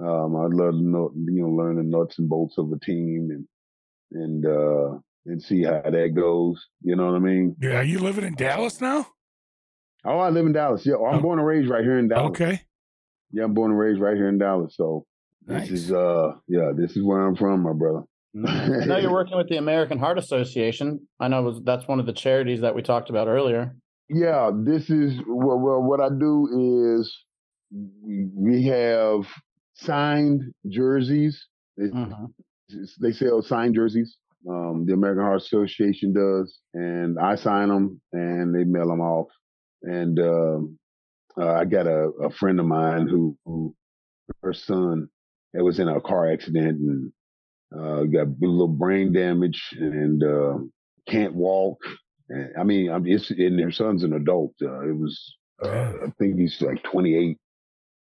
[0.00, 3.28] Um, I'd love to know, you know, learn the nuts and bolts of a team
[3.30, 3.46] and
[4.12, 6.66] and uh and see how that goes.
[6.82, 7.56] You know what I mean?
[7.60, 9.06] Yeah, you living in Dallas now?
[10.04, 10.86] Oh, I live in Dallas.
[10.86, 11.20] Yeah, I'm Oh.
[11.20, 12.30] born and raised right here in Dallas.
[12.30, 12.60] Okay.
[13.32, 14.74] Yeah, I'm born and raised right here in Dallas.
[14.76, 15.04] So
[15.46, 15.68] Nice.
[15.68, 18.02] this is uh yeah, this is where I'm from, my brother.
[18.46, 21.06] I know you're working with the American Heart Association.
[21.18, 23.74] I know was, that's one of the charities that we talked about earlier.
[24.08, 25.82] Yeah, this is well, well.
[25.82, 27.24] What I do is
[27.70, 29.26] we have
[29.74, 31.44] signed jerseys.
[31.76, 32.32] They, Mhm.
[33.00, 34.16] they sell signed jerseys.
[34.48, 39.28] Um, the American Heart Association does, and I sign them, and they mail them off.
[39.82, 40.78] And um,
[41.40, 43.74] uh, I got a, a friend of mine who, who
[44.42, 45.08] her son
[45.54, 47.12] it was in a car accident and
[47.74, 50.58] uh, got a little brain damage and uh,
[51.06, 51.78] can't walk.
[52.28, 54.54] And, I mean, I'm it's and their son's an adult.
[54.60, 57.36] Uh, it was uh, I think he's like 28,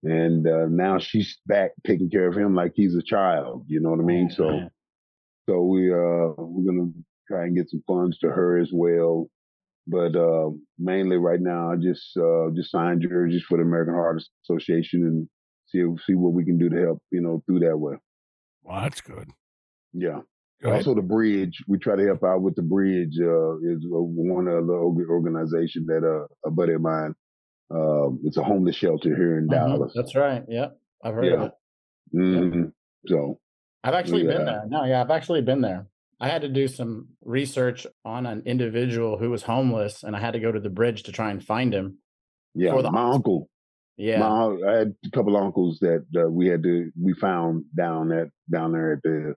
[0.04, 3.64] and uh, now she's back taking care of him like he's a child.
[3.68, 4.30] You know what I mean?
[4.30, 4.68] So
[5.48, 6.92] so we uh we're gonna
[7.28, 9.28] try and get some funds to her as well.
[9.87, 14.23] But uh, mainly right now, I just uh, just sign jerseys for the American Heart
[14.45, 15.29] Association and
[15.66, 17.03] see see what we can do to help.
[17.11, 17.95] You know, through that way.
[18.62, 19.29] Well, that's good.
[19.92, 20.21] Yeah.
[20.62, 20.73] Go.
[20.73, 21.64] Also, the bridge.
[21.66, 23.18] We try to help out with the bridge.
[23.21, 27.14] Uh, is uh, one of the organization that uh, a buddy of mine.
[27.75, 29.51] Uh, it's a homeless shelter here in Mhm.
[29.51, 29.92] Dallas.
[29.97, 30.45] That's right.
[30.49, 30.68] Yeah,
[31.03, 31.47] I've heard of Yeah.
[31.47, 32.53] it.
[32.53, 32.64] hmm
[33.07, 33.40] So
[33.83, 34.64] I've actually been there.
[34.68, 35.87] No, yeah, I've actually been there.
[36.22, 40.35] I had to do some research on an individual who was homeless, and I had
[40.35, 41.98] to go to the bridge to try and find him.
[42.54, 43.48] yeah, For the my uncle.
[43.96, 44.20] Yeah.
[44.20, 48.28] My, I had a couple uncles that uh, we had to we found down at
[48.50, 49.35] down there at the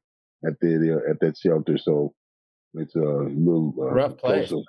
[0.47, 1.77] at the at that shelter.
[1.77, 2.13] So
[2.75, 4.49] it's a little uh, Rough place.
[4.49, 4.63] closer.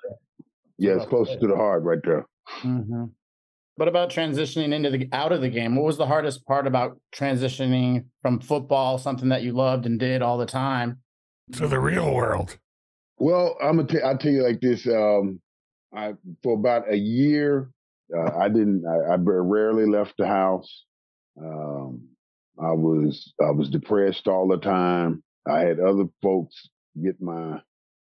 [0.79, 1.41] Yeah, it's close place.
[1.41, 2.27] to the heart right there.
[2.63, 3.11] Mhm.
[3.77, 5.77] What about transitioning into the out of the game?
[5.77, 10.23] What was the hardest part about transitioning from football, something that you loved and did
[10.23, 11.01] all the time?
[11.53, 12.59] To the real world.
[13.19, 14.87] Well, I'm gonna t- I'll tell you like this.
[14.87, 15.41] Um,
[15.95, 17.71] I for about a year,
[18.17, 18.85] uh, I didn't.
[18.87, 20.85] I, I rarely left the house.
[21.41, 22.09] Um,
[22.59, 25.23] I was I was depressed all the time.
[25.49, 26.69] I had other folks
[27.03, 27.61] get my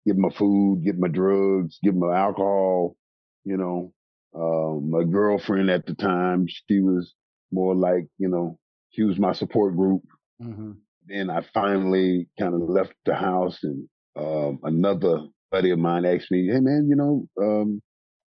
[0.06, 2.96] get my food, get my drugs, get my alcohol.
[3.44, 3.92] You know,
[4.34, 7.14] um, my girlfriend at the time, she was
[7.50, 8.58] more like you know,
[8.90, 10.02] she was my support group
[10.42, 10.72] Mm-hmm.
[11.06, 16.30] Then I finally kind of left the house, and um, another buddy of mine asked
[16.30, 17.82] me, "Hey, man, you know, um,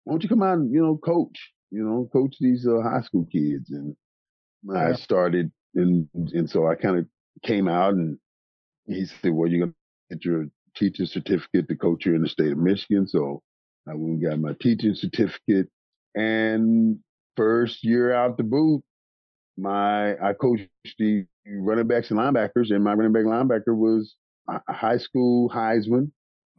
[0.04, 1.52] why don't you come out and you know coach?
[1.70, 3.96] You know, coach these uh, high school kids?" And
[4.74, 7.06] I started, and and so I kind of
[7.42, 8.18] came out, and
[8.86, 9.74] he said, "Well, you're gonna
[10.10, 13.42] get your teaching certificate to coach here in the state of Michigan." So
[13.86, 15.68] I went and got my teaching certificate,
[16.14, 16.98] and
[17.36, 18.82] first year out the boot,
[19.56, 24.14] my I coached the running backs and linebackers, and my running back linebacker was
[24.48, 26.10] a high school Heisman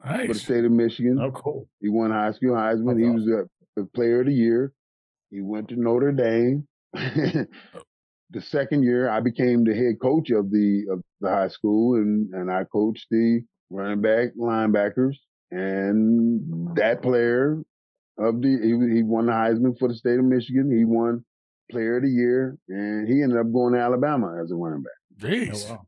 [0.02, 1.20] for the state of Michigan.
[1.22, 1.68] Oh, cool.
[1.82, 3.00] He won high school Heisman.
[3.00, 4.74] He was a, a player of the year.
[5.32, 6.68] He went to Notre Dame.
[6.96, 7.00] Oh.
[8.30, 12.34] the second year, I became the head coach of the of the high school, and
[12.34, 15.16] and I coached the running back linebackers.
[15.52, 17.62] And that player
[18.18, 20.76] of the he, he won the Heisman for the state of Michigan.
[20.76, 21.24] He won
[21.72, 25.30] player of the year, and he ended up going to Alabama as a running back.
[25.30, 25.66] Jeez.
[25.70, 25.88] Oh, wow.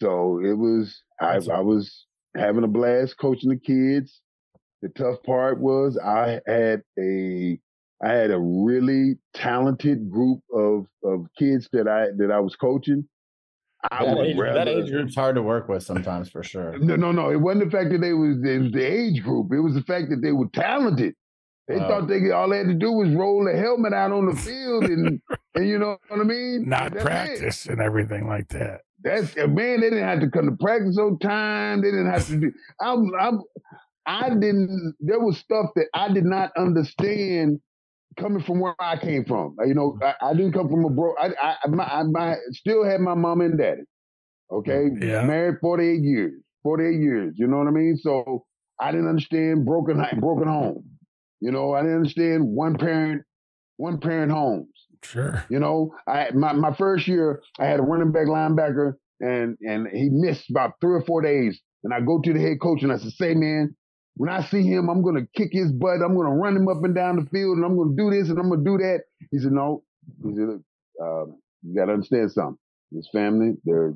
[0.00, 4.20] So it was I, That's I was having a blast coaching the kids.
[4.82, 7.58] The tough part was I had a
[8.02, 13.08] I had a really talented group of of kids that I that I was coaching.
[13.90, 16.78] I That age, rather that age group's hard to work with sometimes, for sure.
[16.78, 17.30] no no no.
[17.30, 19.52] It wasn't the fact that they was it was the age group.
[19.52, 21.14] It was the fact that they were talented.
[21.68, 24.36] They thought they all they had to do was roll the helmet out on the
[24.36, 25.20] field and
[25.54, 26.68] and you know what I mean.
[26.68, 27.06] Not That's it.
[27.06, 28.82] practice and everything like that.
[29.02, 29.80] That's uh, man.
[29.80, 31.82] They didn't have to come to practice on time.
[31.82, 32.52] They didn't have to do.
[32.80, 33.10] I'm.
[33.20, 33.40] I'm.
[34.06, 34.94] I didn't.
[35.00, 37.60] There was stuff that I did not understand
[38.18, 39.56] coming from where I came from.
[39.66, 41.14] You know, I, I didn't come from a bro.
[41.20, 41.30] I.
[41.64, 41.68] I.
[41.68, 43.82] My, I my, still had my mom and daddy.
[44.52, 45.22] Okay, Yeah.
[45.24, 46.34] married forty eight years.
[46.62, 47.34] Forty eight years.
[47.36, 47.96] You know what I mean?
[48.02, 48.46] So
[48.80, 50.84] I didn't understand broken broken home.
[51.40, 53.22] You know, I didn't understand one parent
[53.76, 54.68] one parent homes.
[55.04, 55.44] Sure.
[55.48, 59.86] You know, I my, my first year I had a running back linebacker and and
[59.88, 61.60] he missed about three or four days.
[61.84, 63.76] And I go to the head coach and I said, say man,
[64.16, 66.94] when I see him, I'm gonna kick his butt, I'm gonna run him up and
[66.94, 69.02] down the field and I'm gonna do this and I'm gonna do that.
[69.30, 69.84] He said, No.
[70.24, 70.62] He said, Look,
[71.00, 71.24] uh,
[71.62, 72.58] you gotta understand something.
[72.92, 73.94] His family, they're,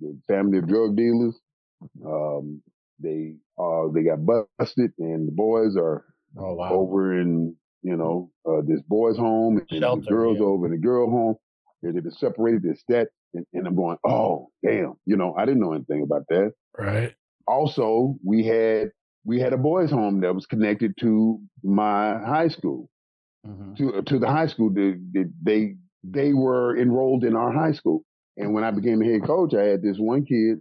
[0.00, 1.36] they're family of drug dealers.
[2.06, 2.62] Um,
[3.00, 6.04] they uh they got busted and the boys are
[6.36, 6.72] Oh wow.
[6.72, 10.46] over in you know uh, this boys' home and Shelter, the girls yeah.
[10.46, 11.36] over in the girl home.
[11.82, 12.62] They've been separated.
[12.62, 16.22] This that, and, and I'm going, oh damn, you know, I didn't know anything about
[16.30, 16.52] that.
[16.78, 17.14] Right.
[17.46, 18.90] Also, we had
[19.24, 22.88] we had a boys' home that was connected to my high school
[23.46, 23.76] Mhm.
[23.76, 24.70] to to the high school.
[24.70, 24.94] They
[25.42, 28.02] they, they were enrolled in our high school,
[28.38, 30.60] and when I became a head coach, I had this one kid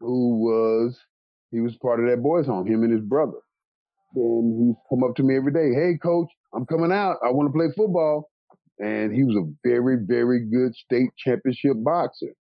[0.00, 0.98] who was
[1.50, 2.66] he was part of that boys' home.
[2.66, 3.38] Him and his brother.
[4.14, 5.72] And he'd come up to me every day.
[5.74, 7.16] Hey, coach, I'm coming out.
[7.24, 8.30] I want to play football.
[8.78, 12.34] And he was a very, very good state championship boxer.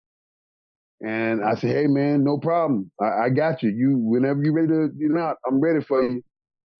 [1.04, 2.90] And I said, hey man, no problem.
[3.00, 3.70] I, I got you.
[3.70, 6.22] You whenever you're ready to you know, I'm ready for you.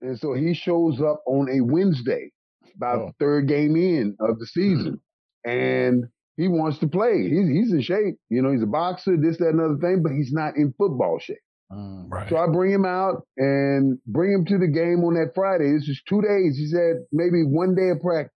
[0.00, 2.30] And so he shows up on a Wednesday,
[2.76, 3.12] about Oh.
[3.20, 5.00] third game in of the season.
[5.46, 5.50] Mm-hmm.
[5.50, 6.04] And
[6.36, 7.28] he wants to play.
[7.28, 8.16] He's he's in shape.
[8.30, 11.18] You know, he's a boxer, this, that, and other thing, but he's not in football
[11.20, 11.38] shape.
[11.72, 12.06] Mm.
[12.10, 12.28] Right.
[12.30, 15.72] So I bring him out and bring him to the game on that Friday.
[15.72, 16.56] This is two days.
[16.56, 18.32] He said maybe one day of practice.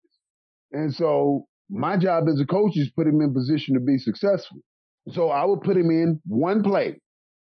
[0.74, 4.58] And so my job as a coach is put him in position to be successful.
[5.12, 7.00] So I would put him in one play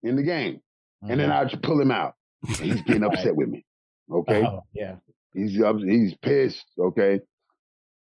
[0.04, 0.60] in the game,
[1.02, 1.34] and then Mhm.
[1.34, 2.14] I'd just pull him out.
[2.48, 3.64] And he's getting upset with me.
[4.12, 4.44] Okay.
[4.44, 4.96] Oh, yeah.
[5.34, 6.66] He's up, he's pissed.
[6.80, 7.20] Okay.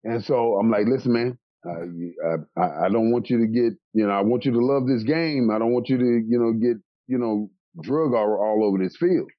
[0.05, 4.07] And so I'm like, listen, man, I, I I don't want you to get, you
[4.07, 5.51] know, I want you to love this game.
[5.53, 6.77] I don't want you to, you know, get,
[7.07, 9.31] you know, drug all, all over this field.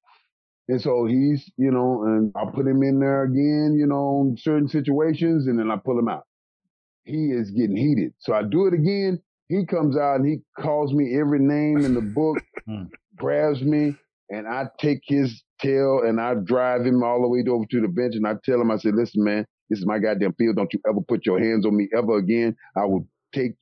[0.69, 4.37] And so he's, you know, and I'll put him in there again, you know, in
[4.37, 6.23] certain situations, and then I pull him out.
[7.03, 8.13] He is getting heated.
[8.19, 9.21] So I do it again.
[9.49, 12.83] He comes out and he calls me every name in the book, Hmm.
[13.17, 13.93] grabs me,
[14.29, 17.89] and I take his tail and I drive him all the way over to the
[17.89, 20.55] bench and I tell him, I said, listen, man, this is my goddamn field.
[20.55, 22.55] Don't you ever put your hands on me ever again.
[22.77, 23.55] I will take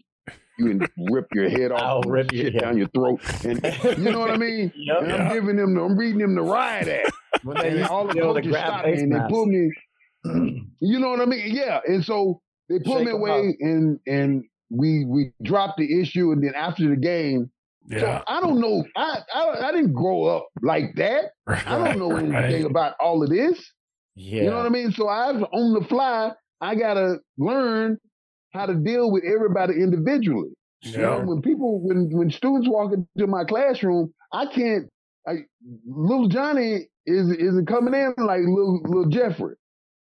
[0.65, 1.81] you and rip your head off.
[1.81, 2.61] I'll rip your shit head.
[2.63, 3.19] down your throat.
[3.45, 3.63] And
[3.97, 4.71] you know what I mean?
[4.75, 4.97] Yep.
[5.03, 7.11] And I'm giving him, I'm reading him the riot act.
[7.43, 9.71] When they And all the coaches stop me face and they pull me.
[10.83, 11.55] You know what I mean?
[11.55, 11.79] Yeah.
[11.85, 16.31] And so they pull Shake me 'em away and and we we dropped the issue
[16.31, 17.51] and then after the game.
[17.87, 17.99] Yeah.
[17.99, 18.83] So I don't know.
[18.95, 21.31] I, I I didn't grow up like that.
[21.47, 22.65] I don't know anything Right.
[22.65, 23.59] about all of this.
[24.15, 24.43] Yeah.
[24.43, 24.91] You know what I mean?
[24.91, 26.31] So I've on the fly,
[26.61, 27.97] I gotta learn
[28.53, 30.49] how to deal with everybody individually.
[30.83, 34.89] You know, when people when when students walk into my classroom, I can't
[35.27, 35.45] I
[35.85, 39.55] little Johnny is isn't coming in like little little Jeffrey.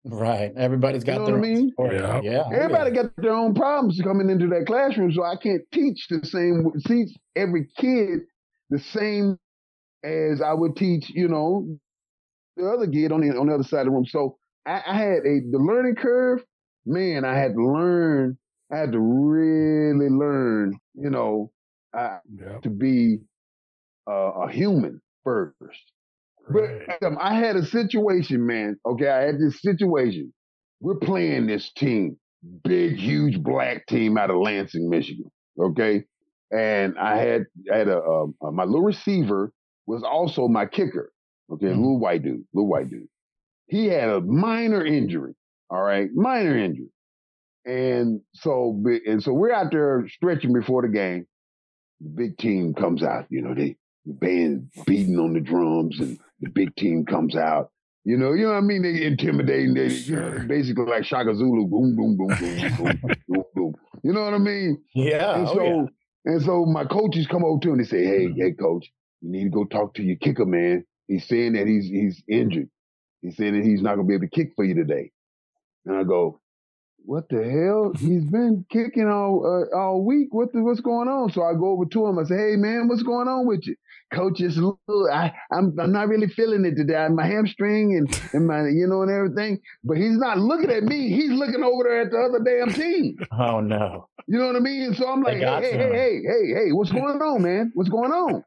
[0.05, 0.53] Right.
[0.57, 1.70] Everybody's got know their what I own mean?
[1.72, 1.97] story.
[1.97, 2.20] Yeah.
[2.22, 2.44] Yeah.
[2.53, 3.03] Everybody yeah.
[3.03, 7.16] got their own problems coming into that classroom, so I can't teach the same teach
[7.34, 8.20] every kid
[8.70, 9.38] the same
[10.05, 11.78] as I would teach, you know,
[12.57, 14.07] the other kid on the on the other side of the room.
[14.07, 16.44] So I, I had a the learning curve,
[16.87, 17.24] man.
[17.24, 18.39] I had to learn.
[18.72, 21.53] I had to really learn, you know,
[21.97, 22.59] uh, Yeah.
[22.61, 23.18] to be
[24.09, 25.57] uh, a human first.
[26.49, 26.80] Right.
[27.01, 28.78] But um, I had a situation, man.
[28.87, 30.32] Okay, I had this situation.
[30.80, 32.18] We're playing this team,
[32.64, 35.30] big, huge black team out of Lansing, Michigan.
[35.61, 36.05] Okay,
[36.53, 39.53] and I had I had a, um, uh, my little receiver
[39.87, 41.12] was also my kicker.
[41.51, 41.76] Okay, Mhm.
[41.78, 43.09] little white dude, little white dude.
[43.68, 45.34] He had a minor injury.
[45.70, 46.90] All right, minor injury.
[47.64, 51.26] And so, and so we're out there stretching before the game.
[52.00, 53.26] The big team comes out.
[53.28, 57.70] You know, they the band beating on the drums, and the big team comes out.
[58.04, 58.82] You know, you know what I mean?
[58.82, 59.74] They intimidating.
[59.74, 60.44] They, you know, Sure.
[60.44, 63.74] basically like Shaka Zulu, boom, boom, boom, boom, boom, boom, boom.
[64.04, 64.80] You know what I mean?
[64.94, 65.34] Yeah.
[65.34, 66.32] and oh, so, yeah.
[66.32, 68.40] and so my coaches come over to him and they say, "Hey, mm-hmm.
[68.40, 68.86] hey, coach,
[69.22, 70.84] you need to go talk to your kicker, man.
[71.08, 72.68] He's saying that he's he's injured.
[73.22, 75.10] He's saying that he's not gonna be able to kick for you today."
[75.87, 76.41] And I go,
[77.05, 77.93] "What the hell?
[77.99, 80.28] He's been kicking all uh, all week.
[80.32, 82.18] What the, what's going on?" So I go over to him.
[82.18, 83.76] I say, "Hey, man, what's going on with you?"
[84.12, 84.78] Coach, little,
[85.12, 87.09] I, I'm I'm not really feeling it today.
[87.09, 89.61] My hamstring and and my you know and everything.
[89.82, 91.11] But he's not looking at me.
[91.11, 93.16] He's looking over there at the other damn team.
[93.32, 94.09] Oh no.
[94.26, 94.95] You know what I mean?
[94.95, 97.70] So I'm like, got hey, hey, hey, hey, hey, what's going on, man?
[97.74, 98.45] What's going on?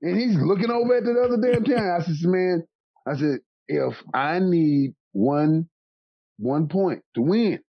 [0.00, 1.78] And he's looking over at the other damn team.
[1.78, 2.64] I said, man,
[3.06, 5.68] I said, if I need one
[6.38, 7.60] one point to win,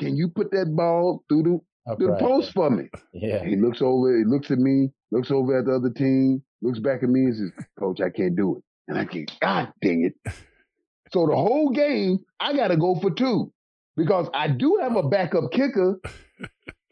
[0.00, 2.84] can you put that ball through the, Up through the post for me?
[3.12, 3.44] Yeah.
[3.44, 7.02] He looks over, he looks at me, looks over at the other team, looks back
[7.02, 8.64] at me and says, Coach, I can't do it.
[8.88, 10.32] And I can't, God dang it.
[11.12, 13.52] So the whole game, I got to go for two
[13.96, 16.00] because I do have a backup kicker,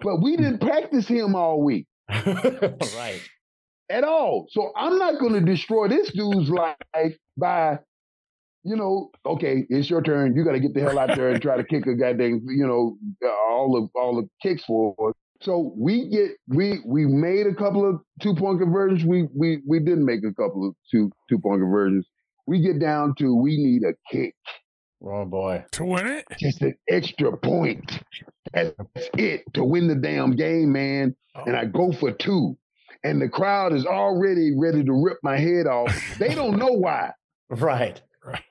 [0.01, 3.21] but we didn't practice him all week right.
[3.91, 4.47] at all.
[4.51, 7.81] So I'm not going to destroy this dude's life by,
[8.65, 10.37] you know, okay, it's your turn.
[10.37, 12.67] You got to get the hell out there and try to kick a goddamn, you
[12.67, 14.95] know, uh, all the all the kicks for.
[15.09, 15.15] us.
[15.43, 19.05] So we get we we made a couple of two point conversions.
[19.05, 22.07] We we we didn't make a couple of two two point conversions.
[22.47, 24.35] We get down to we need a kick,
[25.05, 25.65] Oh boy.
[25.73, 26.25] To win it?
[26.39, 28.01] just an extra point.
[28.53, 28.73] That's
[29.19, 31.17] it to win the damn game, man.
[31.47, 32.57] And I go for two,
[33.03, 35.93] and the crowd is already ready to rip my head off.
[36.19, 37.13] They don't know why.
[37.51, 38.01] Right.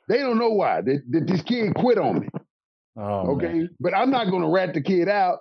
[0.07, 2.27] They don't know why that, that this kid quit on me.
[2.97, 3.35] Oh.
[3.35, 3.69] Okay, man.
[3.79, 5.39] but I'm not gonna rat the kid out.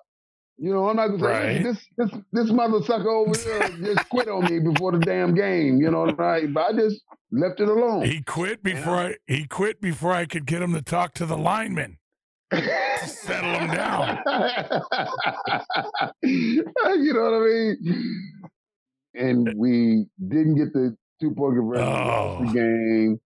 [0.57, 4.29] You know, I'm not gonna say this this this mother sucker over here just quit
[4.29, 5.81] on me before the damn game.
[5.81, 6.53] You know, right?
[6.53, 7.03] But I just
[7.33, 8.05] left it alone.
[8.05, 11.37] He quit before I he quit before I could get him to talk to the
[11.37, 11.99] lineman.
[13.05, 14.19] Settle him down.
[16.23, 18.31] you know what I mean?
[19.15, 22.45] And we didn't get the two point conversion oh.
[22.45, 23.21] the game.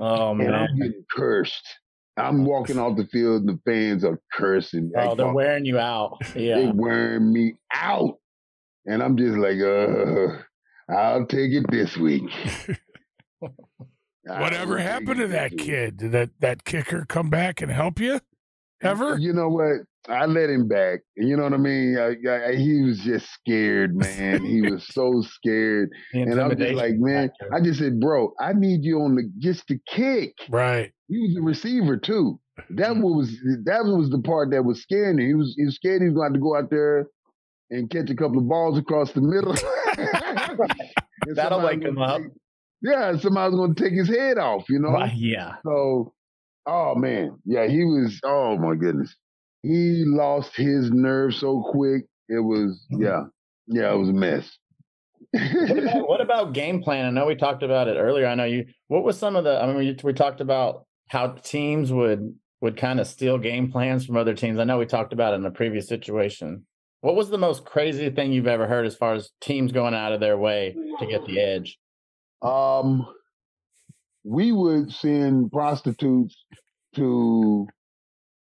[0.00, 1.68] Oh man, and I'm getting cursed.
[2.16, 4.90] I'm walking off the field, and the fans are cursing.
[4.96, 6.16] Oh, they're wearing you out.
[6.34, 8.18] Yeah, they're wearing me out,
[8.86, 10.38] and I'm just like, uh,
[10.92, 12.22] I'll take it this week.
[14.24, 15.98] Whatever happened to that kid?
[15.98, 18.20] Did that that kicker come back and help you?
[18.82, 19.18] Ever?
[19.18, 19.82] You know what?
[20.08, 21.00] I let him back.
[21.16, 21.98] You know what I mean?
[21.98, 24.44] I, I, he was just scared, man.
[24.44, 27.30] he was so scared, and I'm just like, man.
[27.52, 30.34] I just said, bro, I need you on the just to kick.
[30.48, 30.92] Right.
[31.08, 32.40] He was a receiver too.
[32.70, 33.02] That mm-hmm.
[33.02, 33.30] was
[33.64, 35.26] that was the part that was scaring him.
[35.26, 37.06] He was he was scared he was going to have to go out there
[37.70, 39.54] and catch a couple of balls across the middle.
[41.34, 42.20] That'll wake him up.
[42.20, 42.30] Take,
[42.82, 44.64] yeah, somebody's going to take his head off.
[44.68, 44.90] You know.
[44.92, 45.56] Right, yeah.
[45.64, 46.12] So
[46.66, 48.20] Oh man, yeah, he was.
[48.24, 49.14] Oh my goodness,
[49.62, 52.04] he lost his nerve so quick.
[52.28, 53.24] It was yeah,
[53.66, 54.50] yeah, it was a mess.
[55.32, 57.06] what, about, what, about, game plan?
[57.06, 58.26] I know we talked about it earlier.
[58.26, 58.66] I know you.
[58.88, 59.62] What was some of the?
[59.62, 64.04] I mean, we, we talked about how teams would would kind of steal game plans
[64.04, 64.58] from other teams.
[64.58, 66.66] I know we talked about it in a previous situation.
[67.00, 70.12] What was the most crazy thing you've ever heard as far as teams going out
[70.12, 71.78] of their way to get the edge?
[72.42, 73.06] Um,
[74.24, 76.36] we would send prostitutes
[76.96, 77.66] to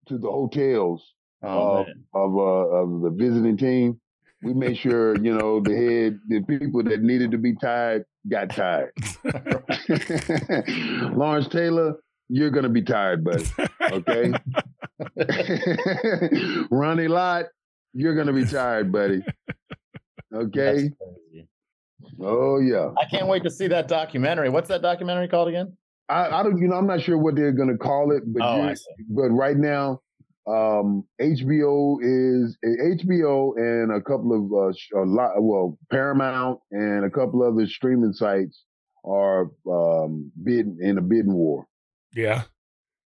[0.09, 4.00] to the hotels oh, of of, uh, of the visiting team.
[4.42, 8.50] We made sure you know the head the people that needed to be tied got
[8.50, 8.90] tied.
[11.16, 11.96] Lawrence Taylor,
[12.28, 13.46] you're gonna be tired, buddy.
[13.92, 14.32] Okay.
[16.70, 17.46] Ronnie Lott,
[17.92, 19.22] you're gonna be tired, buddy.
[20.34, 20.90] Okay.
[22.20, 22.90] Oh yeah.
[22.98, 24.48] I can't wait to see that documentary.
[24.48, 25.76] What's that documentary called again?
[26.09, 28.42] I, I don't, you know, I'm not sure what they're going to call it, but
[28.42, 28.74] oh,
[29.11, 30.00] but right now,
[30.46, 37.11] um, HBO is HBO and a couple of uh, a lot, well, Paramount and a
[37.11, 38.62] couple other streaming sites
[39.04, 41.66] are um, bidding in a bidding war.
[42.14, 42.42] Yeah.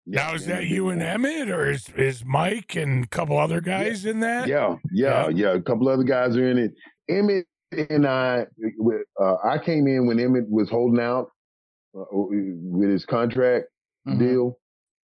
[0.08, 3.60] Yeah, now is that you and Emmitt, or is is Mike and a couple other
[3.60, 4.12] guys yeah.
[4.12, 4.48] in that?
[4.48, 5.54] Yeah, yeah, yeah, yeah.
[5.54, 6.74] A couple other guys are in it.
[7.10, 7.46] Emmitt
[7.90, 8.46] and I,
[9.20, 11.32] uh, I came in when Emmitt was holding out,
[11.96, 13.68] with his contract
[14.08, 14.20] mm-hmm.
[14.20, 14.60] deal.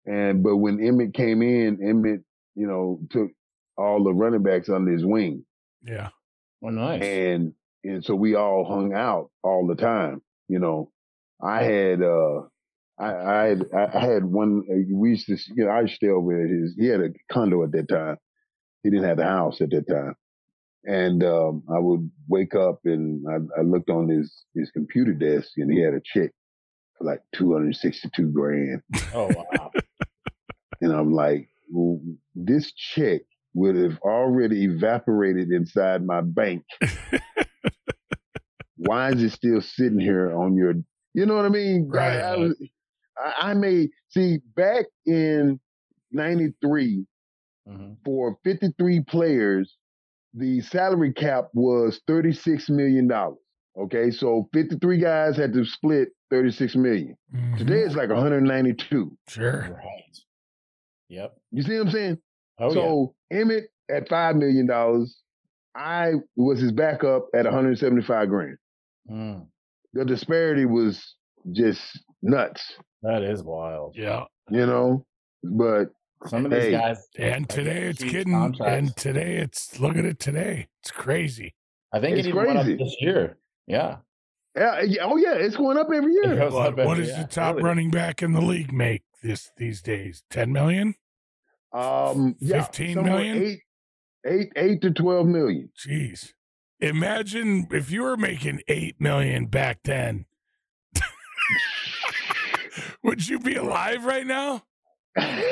[0.07, 2.23] And but when Emmitt came in, Emmitt,
[2.55, 3.31] you know, took
[3.77, 5.45] all the running backs under his wing.
[5.83, 6.09] Yeah.
[6.61, 7.03] Well, nice.
[7.03, 10.21] And and so we all hung out all the time.
[10.49, 10.91] You know,
[11.43, 12.41] I had uh
[12.99, 15.97] I I had, I had one uh, we used to you know I used to
[15.97, 18.17] stay over at his he had a condo at that time.
[18.83, 20.15] He didn't have the house at that time.
[20.85, 25.51] And um, I would wake up and I, I looked on his his computer desk
[25.57, 26.31] and he had a check
[27.01, 28.83] for like 262 grand.
[29.15, 29.71] Oh, wow.
[30.81, 32.01] and I'm like, well,
[32.35, 33.23] this check
[33.55, 36.63] would have already evaporated inside my bank.
[38.77, 40.75] Why is it still sitting here on your,
[41.15, 41.89] you know what I mean?
[41.89, 42.19] Right.
[42.19, 42.57] I, I, was,
[43.19, 45.61] I, I made, see, back in
[46.13, 47.05] 93,
[47.69, 47.93] mm-hmm.
[48.05, 49.77] for 53 players,
[50.33, 53.11] the salary cap was $36 million.
[53.79, 57.17] Okay, so 53 guys had to split 36 million.
[57.35, 57.57] Mm-hmm.
[57.57, 59.17] Today it's like 192.
[59.29, 59.77] Sure.
[59.77, 60.19] Right.
[61.09, 61.35] Yep.
[61.51, 62.19] You see what I'm saying?
[62.59, 63.39] Oh, so yeah.
[63.39, 64.71] Emmitt at $5 million,
[65.75, 68.57] I was his backup at 175 grand.
[69.11, 69.47] Mm.
[69.93, 71.17] The disparity was
[71.53, 71.83] just
[72.23, 72.75] nuts.
[73.03, 73.97] That is wild.
[73.97, 74.25] Yeah.
[74.51, 75.05] You know,
[75.43, 75.87] but
[76.27, 77.09] some of these hey, guys.
[77.19, 80.69] And today it's getting, and today it's, look at it today.
[80.83, 81.55] It's crazy.
[81.93, 82.57] I think it's it even crazy.
[82.57, 83.39] went up this year.
[83.67, 83.97] Yeah.
[84.57, 84.83] Yeah.
[85.03, 86.51] Oh yeah, it's going up every year.
[86.51, 87.65] What, what does the top really?
[87.65, 90.25] running back in the league make this these days?
[90.31, 90.95] Ten million?
[91.73, 93.43] Um, yeah, fifteen million?
[93.43, 93.61] Eight,
[94.27, 95.71] eight, eight to twelve million.
[95.79, 96.33] Jeez.
[96.81, 100.25] Imagine if you were making eight million back then.
[103.03, 104.65] Would you be alive right now?
[105.17, 105.47] hey,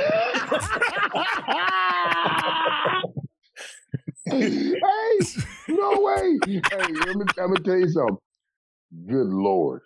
[5.69, 6.39] no way.
[6.47, 8.17] Hey, let me, let me tell you something.
[9.07, 9.83] Good Lord.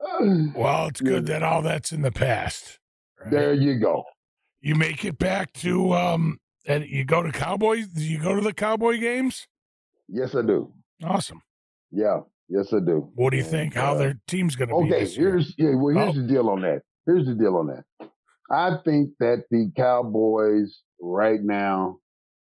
[0.54, 2.78] Well, it's good that all that's in the past.
[3.20, 3.30] Right?
[3.30, 4.04] There you go.
[4.60, 7.88] You make it back to um and you go to Cowboys.
[7.88, 9.46] Do you go to the Cowboy games?
[10.08, 10.72] Yes, I do.
[11.02, 11.42] Awesome.
[11.90, 13.10] Yeah, yes, I do.
[13.14, 13.74] What do you think?
[13.74, 14.94] How uh, their team's going to okay, be?
[14.94, 15.74] Okay, here's yeah.
[15.74, 16.20] Well, here's oh.
[16.20, 16.82] the deal on that.
[17.06, 18.08] Here's the deal on that.
[18.50, 21.98] I think that the Cowboys right now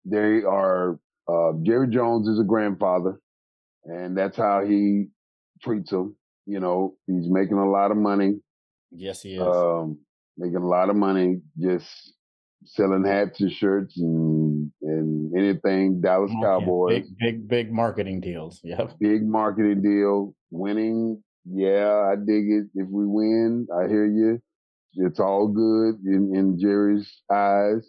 [0.05, 3.19] they are uh, Jerry Jones is a grandfather,
[3.85, 5.07] and that's how he
[5.61, 6.15] treats them.
[6.45, 8.39] You know, he's making a lot of money.
[8.91, 9.41] Yes, he is.
[9.41, 9.99] Um,
[10.37, 11.87] making a lot of money just
[12.65, 17.03] selling hats and shirts and and anything Dallas Okay, Cowboys.
[17.03, 18.61] Big, big, big marketing deals.
[18.63, 18.95] Yep.
[18.99, 20.35] Big marketing deal.
[20.51, 22.65] Winning, yeah, I dig it.
[22.75, 24.41] If we win, I hear you.
[24.93, 27.85] It's all good in, in Jerry's eyes,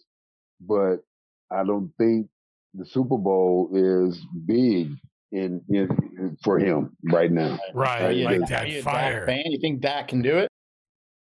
[0.61, 0.97] but
[1.53, 2.29] I don't think
[2.75, 4.89] the Super Bowl is big
[5.37, 7.59] in, in for him right now.
[7.74, 8.03] Right.
[8.03, 9.26] Are you- like are that you Dak fire.
[9.26, 9.43] fan?
[9.47, 10.51] You think Dak can do it?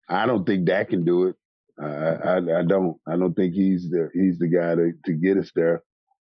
[0.07, 1.35] I don't think Dak can do it.
[1.79, 2.95] I, I I don't.
[3.07, 5.81] I don't think he's the he's the guy to, to get us there.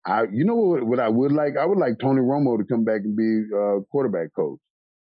[0.05, 1.57] I you know what what I would like?
[1.57, 4.59] I would like Tony Romo to come back and be uh, quarterback coach.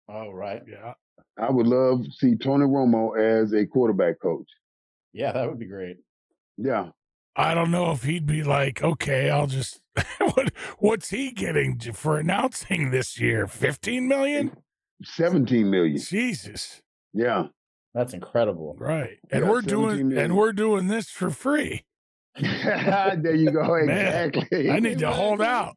[0.09, 0.61] Oh, right.
[0.69, 0.93] Yeah.
[1.39, 4.47] I would love to see Tony Romo as a quarterback coach.
[5.13, 5.97] Yeah, that would be great.
[6.57, 6.89] Yeah.
[7.36, 9.79] I don't know if he'd be like, okay, I'll just.
[10.19, 13.47] what What's he getting for announcing this year?
[13.47, 14.57] Fifteen million?
[15.03, 15.97] 17 million.
[15.99, 16.81] Jesus.
[17.13, 17.47] Yeah.
[17.93, 18.75] That's incredible.
[18.79, 19.17] Right.
[19.31, 20.25] And Yeah, we're doing million.
[20.25, 21.84] and we're doing this for free.
[22.41, 23.63] there you go.
[23.86, 24.71] Man, Exactly.
[24.71, 25.75] I need to hold out.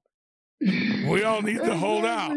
[0.61, 2.37] We all need to hold out.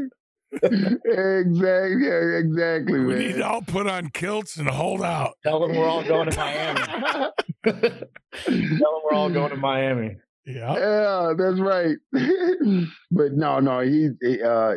[0.51, 2.05] Exactly.
[2.05, 3.17] Yeah, exactly, We man.
[3.19, 5.35] need to all put on kilts and hold out.
[5.43, 6.79] Tell them we're all going to Miami.
[7.63, 10.17] Tell them we're all going to Miami.
[10.45, 10.73] Yeah.
[10.75, 11.95] Yeah, that's right.
[13.11, 14.73] but no, no, he he, uh,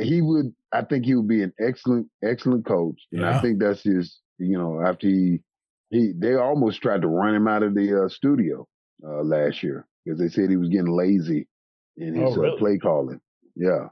[0.00, 0.52] he would.
[0.72, 3.36] I think he would be an excellent, excellent coach, and Yeah.
[3.36, 4.18] I think that's his.
[4.38, 5.40] You know, after he
[5.90, 8.68] he they almost tried to run him out of the uh, studio
[9.04, 11.48] uh, last year because they said he was getting lazy
[11.96, 12.54] in his Oh, really?
[12.54, 13.20] uh, play calling.
[13.56, 13.88] Yeah,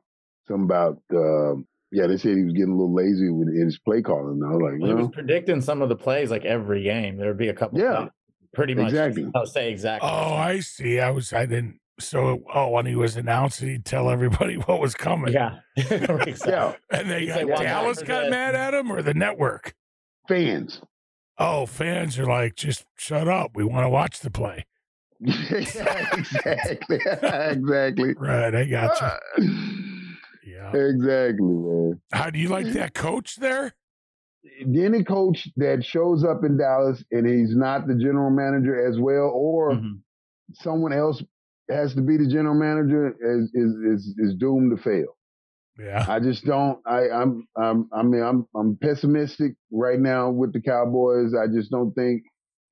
[0.48, 2.06] something about um, yeah.
[2.06, 4.40] They said he was getting a little lazy with his play calling.
[4.44, 7.16] I was like, He was predicting some of the plays like every game.
[7.16, 7.78] There would be a couple.
[7.78, 7.96] Yeah.
[7.96, 8.10] plays,
[8.54, 8.88] pretty much.
[8.88, 9.26] Exactly.
[9.34, 10.08] I'll say exactly.
[10.10, 11.00] Oh, I see.
[11.00, 11.32] I was.
[11.32, 11.78] I didn't.
[11.98, 15.32] So, oh, when he was announcing, he'd tell everybody what was coming.
[15.32, 15.60] yeah.
[15.76, 16.52] Exactly.
[16.52, 19.14] yeah, And they got say, "Watch out Dallas got this." mad at him or the
[19.14, 19.74] network.
[20.28, 20.80] fans.
[21.38, 23.50] Oh, fans are like, just shut up.
[23.54, 24.64] We want to watch the play.
[25.22, 28.14] exactly, exactly.
[28.14, 28.54] Right.
[28.54, 29.95] I got you.
[30.46, 30.68] Yeah.
[30.74, 32.00] Exactly, man.
[32.12, 33.74] How do you like that coach there?
[34.60, 39.30] Any coach that shows up in Dallas and he's not the general manager as well,
[39.34, 40.00] or Mhm.
[40.54, 41.22] someone else
[41.68, 45.16] has to be the general manager, is is is, is doomed to fail.
[45.78, 46.06] Yeah.
[46.08, 46.78] I just don't.
[46.86, 47.46] I, I'm.
[47.56, 47.88] I'm.
[47.92, 48.46] I mean, I'm.
[48.54, 51.34] I'm pessimistic right now with the Cowboys.
[51.34, 52.22] I just don't think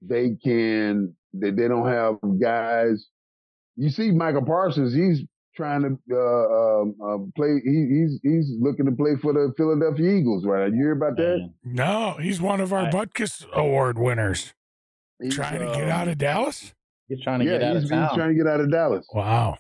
[0.01, 1.15] they can.
[1.35, 3.07] They, they don't have guys.
[3.77, 4.95] You see, Micah Parsons.
[4.95, 5.27] He's
[5.57, 7.61] trying to uh, um, uh, play.
[7.65, 10.45] He, he's he's looking to play for the Philadelphia Eagles.
[10.45, 10.71] Right?
[10.71, 11.51] You hear about that?
[11.65, 14.55] No, he's one of our I- Butkus Award winners.
[15.23, 16.75] He's, Trying to get um, out of Dallas?
[17.09, 19.07] He's trying to Yeah, get out he's, of he's trying to get out of Dallas.
[19.15, 19.57] Wow.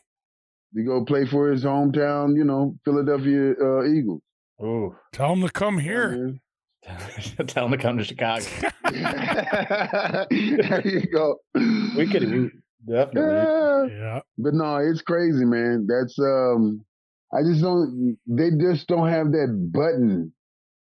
[0.76, 2.36] To go play for his hometown.
[2.36, 4.20] You know, Philadelphia uh, Eagles.
[4.62, 4.94] Ooh.
[5.12, 6.34] Tell him to come here.
[7.46, 8.44] Tell him to come to Chicago.
[8.90, 11.38] there you go.
[11.96, 12.50] We could we,
[12.88, 13.34] definitely.
[13.34, 13.84] Yeah.
[13.86, 14.20] Yeah.
[14.38, 15.86] But no, it's crazy, man.
[15.88, 16.84] That's um
[17.32, 20.32] I just don't they just don't have that button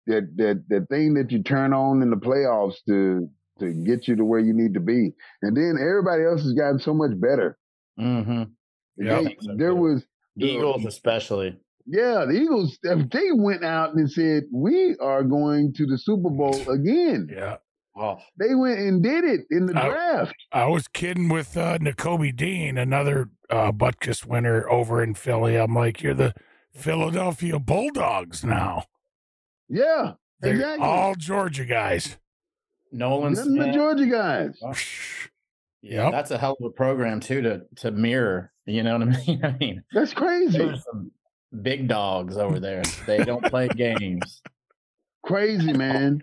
[0.08, 3.30] that that that thing that you turn on in the playoffs to
[3.60, 5.12] to get you to where you need to be.
[5.42, 7.58] And then everybody else has gotten so much better.
[7.98, 8.44] hmm
[8.98, 9.22] Yeah.
[9.22, 10.06] They- there was
[10.38, 11.58] Eagles, especially.
[11.86, 16.70] yeah, the Eagles they went out and said, We are going to the Super Bowl
[16.70, 17.28] again.
[17.30, 17.58] Yeah.
[17.98, 20.36] Oh, They went and did it in the I- draft.
[20.52, 25.56] I was kidding with uh, Nakobe Dean, another uh, Butkus winner over in Philly.
[25.56, 26.34] I'm like, you're the
[26.74, 28.86] Philadelphia Bulldogs now.
[29.68, 30.86] Yeah, They're exactly.
[30.88, 32.18] all Georgia guys.
[32.92, 33.76] Nolan Nothing but Smith.
[33.76, 34.60] Georgia guys.
[35.82, 36.12] Yeah, Yep.
[36.12, 38.52] that's a hell of a program too to to mirror.
[38.66, 39.46] You know what I mean?
[39.46, 40.58] I mean, That's crazy.
[40.58, 41.10] there's some
[41.62, 42.82] big dogs over there.
[43.08, 44.42] They don't play games.
[45.24, 46.22] Crazy, man.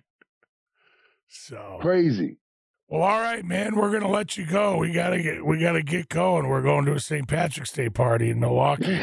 [1.29, 2.39] So, Crazy.
[2.89, 3.75] well, all right, man.
[3.77, 4.77] We're gonna let you go.
[4.79, 6.49] We gotta get we gotta get going.
[6.49, 7.27] We're going to a St.
[7.29, 8.99] Patrick's Day party in Milwaukee.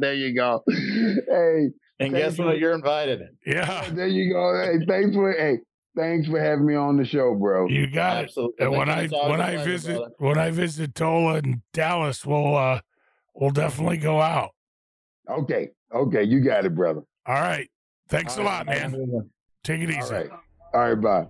[0.00, 0.62] there you go.
[0.68, 1.68] Hey,
[1.98, 2.58] And guess what?
[2.58, 3.20] You're invited.
[3.46, 4.62] Yeah, there you go.
[4.64, 5.58] Hey, thanks for hey,
[5.96, 7.68] thanks for having me on the show, bro.
[7.68, 8.24] you got it.
[8.26, 8.64] Absolutely.
[8.66, 10.14] And when I when a I pleasure, visit brother.
[10.18, 12.80] when I visit Tola and Dallas, we'll uh
[13.34, 14.50] we'll definitely go out.
[15.28, 17.02] Okay, okay, you got it, brother.
[17.26, 17.68] All right.
[18.08, 19.30] Thanks a All lot, right, man.
[19.62, 20.14] Take it easy.
[20.14, 20.30] right,
[20.74, 21.26] all right, bye.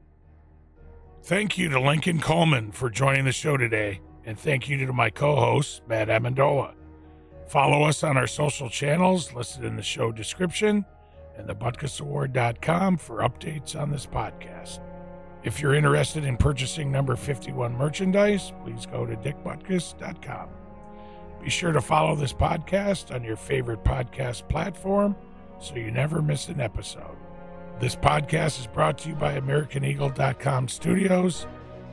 [1.22, 5.11] Thank you to Lincoln Coleman for joining the show today, and thank you to my
[5.11, 6.74] co-host Matt Amendola.
[7.49, 10.85] Follow us on our social channels listed in the show description
[11.37, 14.81] and thebutkusaward.com for updates on this podcast.
[15.43, 20.49] If you're interested in purchasing number 51 merchandise, please go to dickbutkus.com.
[21.43, 25.16] Be sure to follow this podcast on your favorite podcast platform
[25.59, 27.16] so you never miss an episode.
[27.81, 31.47] This podcast is brought to you by AmericanEagle.com Studios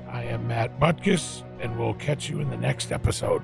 [0.10, 3.42] I am Matt Butkus, and we'll catch you in the next episode.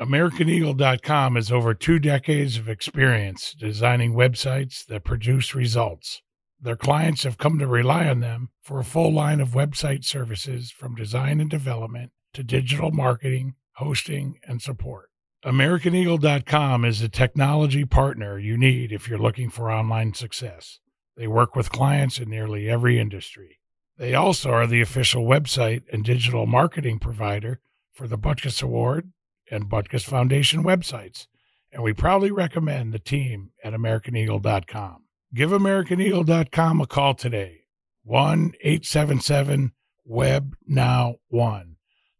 [0.00, 6.20] AmericanEagle.com has over two decades of experience designing websites that produce results.
[6.60, 10.72] Their clients have come to rely on them for a full line of website services
[10.72, 15.10] from design and development to digital marketing, hosting, and support.
[15.44, 20.80] AmericanEagle.com is a technology partner you need if you're looking for online success.
[21.16, 23.60] They work with clients in nearly every industry.
[23.98, 27.60] They also are the official website and digital marketing provider
[27.92, 29.12] for the Butkus Award
[29.50, 31.26] and Butkus Foundation websites,
[31.72, 35.04] and we proudly recommend the team at AmericanEagle.com.
[35.34, 37.62] Give AmericanEagle.com a call today,
[38.04, 39.72] 1 877
[40.04, 41.75] Web Now 1.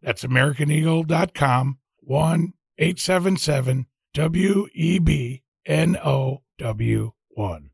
[0.06, 7.70] That's AmericanEagle.com, 1 877 W E B N O W 1.